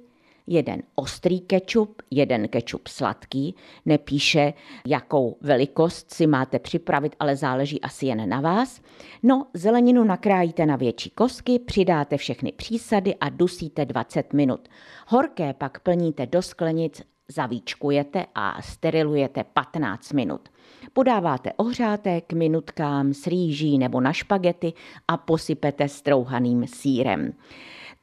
jeden 0.50 0.82
ostrý 0.94 1.40
kečup, 1.40 2.02
jeden 2.10 2.48
kečup 2.48 2.88
sladký. 2.88 3.54
Nepíše, 3.86 4.52
jakou 4.86 5.36
velikost 5.40 6.10
si 6.10 6.26
máte 6.26 6.58
připravit, 6.58 7.16
ale 7.20 7.36
záleží 7.36 7.80
asi 7.80 8.06
jen 8.06 8.28
na 8.28 8.40
vás. 8.40 8.80
No, 9.22 9.46
zeleninu 9.54 10.04
nakrájíte 10.04 10.66
na 10.66 10.76
větší 10.76 11.10
kosky, 11.10 11.58
přidáte 11.58 12.16
všechny 12.16 12.52
přísady 12.52 13.14
a 13.14 13.28
dusíte 13.28 13.84
20 13.84 14.32
minut. 14.32 14.68
Horké 15.06 15.54
pak 15.54 15.80
plníte 15.80 16.26
do 16.26 16.42
sklenic, 16.42 17.02
zavíčkujete 17.28 18.26
a 18.34 18.62
sterilujete 18.62 19.44
15 19.44 20.12
minut. 20.12 20.48
Podáváte 20.92 21.52
ohřáté 21.52 22.20
k 22.20 22.32
minutkám 22.32 23.14
s 23.14 23.26
rýží 23.26 23.78
nebo 23.78 24.00
na 24.00 24.12
špagety 24.12 24.72
a 25.08 25.16
posypete 25.16 25.88
strouhaným 25.88 26.66
sírem. 26.66 27.32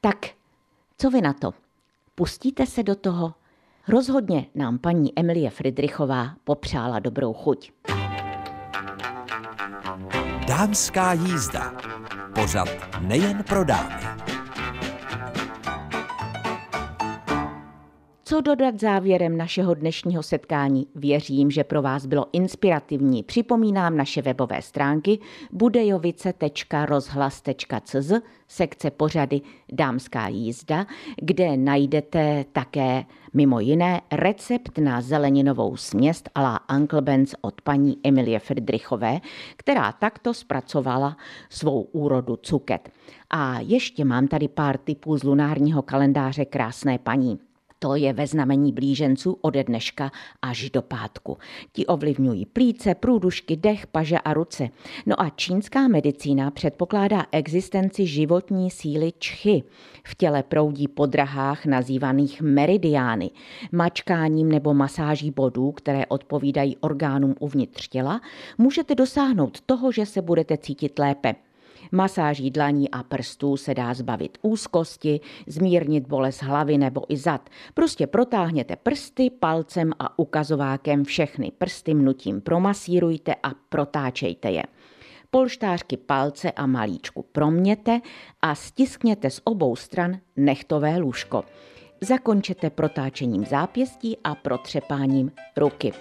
Tak 0.00 0.26
co 0.98 1.10
vy 1.10 1.20
na 1.20 1.32
to? 1.32 1.67
Pustíte 2.18 2.66
se 2.66 2.82
do 2.82 2.94
toho? 2.94 3.34
Rozhodně 3.88 4.46
nám 4.54 4.78
paní 4.78 5.18
Emilie 5.18 5.50
Friedrichová 5.50 6.34
popřála 6.44 6.98
dobrou 6.98 7.32
chuť. 7.32 7.72
Dámská 10.48 11.12
jízda. 11.12 11.72
Pořad 12.34 12.68
nejen 13.00 13.42
pro 13.42 13.64
dámy. 13.64 14.27
Co 18.28 18.40
dodat 18.40 18.80
závěrem 18.80 19.36
našeho 19.36 19.74
dnešního 19.74 20.22
setkání? 20.22 20.86
Věřím, 20.94 21.50
že 21.50 21.64
pro 21.64 21.82
vás 21.82 22.06
bylo 22.06 22.26
inspirativní. 22.32 23.22
Připomínám 23.22 23.96
naše 23.96 24.22
webové 24.22 24.62
stránky 24.62 25.18
budejovice.rozhlas.cz 25.52 28.12
sekce 28.48 28.90
pořady 28.90 29.40
Dámská 29.72 30.28
jízda, 30.28 30.86
kde 31.22 31.56
najdete 31.56 32.44
také 32.52 33.04
mimo 33.34 33.60
jiné 33.60 34.00
recept 34.12 34.78
na 34.78 35.00
zeleninovou 35.00 35.76
směst 35.76 36.30
a 36.34 36.42
la 36.42 36.60
Uncle 36.76 37.02
Benz 37.02 37.34
od 37.40 37.60
paní 37.60 37.98
Emilie 38.04 38.38
Friedrichové, 38.38 39.20
která 39.56 39.92
takto 39.92 40.34
zpracovala 40.34 41.16
svou 41.50 41.82
úrodu 41.82 42.36
cuket. 42.36 42.90
A 43.30 43.60
ještě 43.60 44.04
mám 44.04 44.28
tady 44.28 44.48
pár 44.48 44.78
typů 44.78 45.18
z 45.18 45.22
lunárního 45.22 45.82
kalendáře 45.82 46.44
krásné 46.44 46.98
paní. 46.98 47.47
To 47.78 47.94
je 47.94 48.12
ve 48.12 48.26
znamení 48.26 48.72
blíženců 48.72 49.38
ode 49.40 49.64
dneška 49.64 50.10
až 50.42 50.70
do 50.70 50.82
pátku. 50.82 51.38
Ti 51.72 51.86
ovlivňují 51.86 52.46
plíce, 52.46 52.94
průdušky, 52.94 53.56
dech, 53.56 53.86
paže 53.86 54.18
a 54.18 54.34
ruce. 54.34 54.68
No 55.06 55.20
a 55.20 55.30
čínská 55.30 55.88
medicína 55.88 56.50
předpokládá 56.50 57.26
existenci 57.32 58.06
životní 58.06 58.70
síly 58.70 59.12
čchy. 59.18 59.62
V 60.04 60.14
těle 60.14 60.42
proudí 60.42 60.88
po 60.88 61.06
drahách 61.06 61.66
nazývaných 61.66 62.42
meridiány. 62.42 63.30
Mačkáním 63.72 64.48
nebo 64.48 64.74
masáží 64.74 65.30
bodů, 65.30 65.72
které 65.72 66.06
odpovídají 66.06 66.76
orgánům 66.76 67.34
uvnitř 67.40 67.88
těla, 67.88 68.20
můžete 68.58 68.94
dosáhnout 68.94 69.60
toho, 69.60 69.92
že 69.92 70.06
se 70.06 70.22
budete 70.22 70.58
cítit 70.58 70.98
lépe. 70.98 71.34
Masáží 71.92 72.50
dlaní 72.50 72.90
a 72.90 73.02
prstů 73.02 73.56
se 73.56 73.74
dá 73.74 73.94
zbavit 73.94 74.38
úzkosti, 74.42 75.20
zmírnit 75.46 76.06
bolest 76.06 76.42
hlavy 76.42 76.78
nebo 76.78 77.04
i 77.08 77.16
zad. 77.16 77.50
Prostě 77.74 78.06
protáhněte 78.06 78.76
prsty 78.76 79.30
palcem 79.30 79.92
a 79.98 80.18
ukazovákem 80.18 81.04
všechny 81.04 81.52
prsty 81.58 81.94
mnutím 81.94 82.40
promasírujte 82.40 83.34
a 83.42 83.50
protáčejte 83.68 84.50
je. 84.50 84.62
Polštářky 85.30 85.96
palce 85.96 86.52
a 86.52 86.66
malíčku 86.66 87.24
proměte 87.32 88.00
a 88.42 88.54
stiskněte 88.54 89.30
z 89.30 89.40
obou 89.44 89.76
stran 89.76 90.18
nechtové 90.36 90.98
lůžko 90.98 91.44
zakončete 92.00 92.70
protáčením 92.70 93.44
zápěstí 93.44 94.16
a 94.24 94.34
protřepáním 94.34 95.32
ruky. 95.56 95.92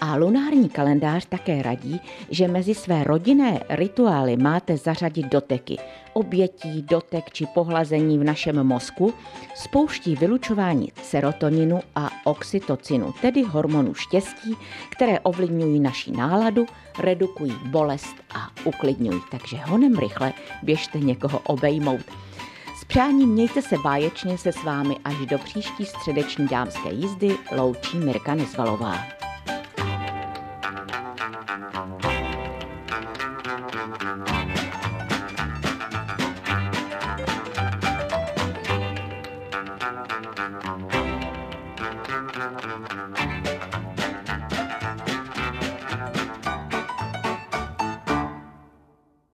A 0.00 0.16
lunární 0.16 0.68
kalendář 0.68 1.26
také 1.26 1.62
radí, 1.62 2.00
že 2.30 2.48
mezi 2.48 2.74
své 2.74 3.04
rodinné 3.04 3.60
rituály 3.68 4.36
máte 4.36 4.76
zařadit 4.76 5.26
doteky. 5.26 5.76
Obětí, 6.12 6.82
dotek 6.82 7.30
či 7.32 7.46
pohlazení 7.54 8.18
v 8.18 8.24
našem 8.24 8.64
mozku 8.66 9.14
spouští 9.54 10.16
vylučování 10.16 10.92
serotoninu 11.02 11.80
a 11.94 12.10
oxytocinu, 12.24 13.14
tedy 13.22 13.42
hormonu 13.42 13.94
štěstí, 13.94 14.56
které 14.90 15.20
ovlivňují 15.20 15.80
naši 15.80 16.12
náladu, 16.12 16.66
redukují 16.98 17.54
bolest 17.66 18.16
a 18.34 18.50
uklidňují. 18.64 19.20
Takže 19.30 19.56
honem 19.56 19.98
rychle 19.98 20.32
běžte 20.62 20.98
někoho 20.98 21.38
obejmout 21.38 22.04
přání 22.90 23.26
mějte 23.26 23.62
se 23.62 23.78
báječně 23.78 24.38
se 24.38 24.52
s 24.52 24.64
vámi 24.64 24.96
až 25.04 25.16
do 25.16 25.38
příští 25.38 25.84
středeční 25.86 26.48
dámské 26.48 26.92
jízdy 26.92 27.38
loučí 27.56 27.98
Mirka 27.98 28.34
Nezvalová. 28.34 28.98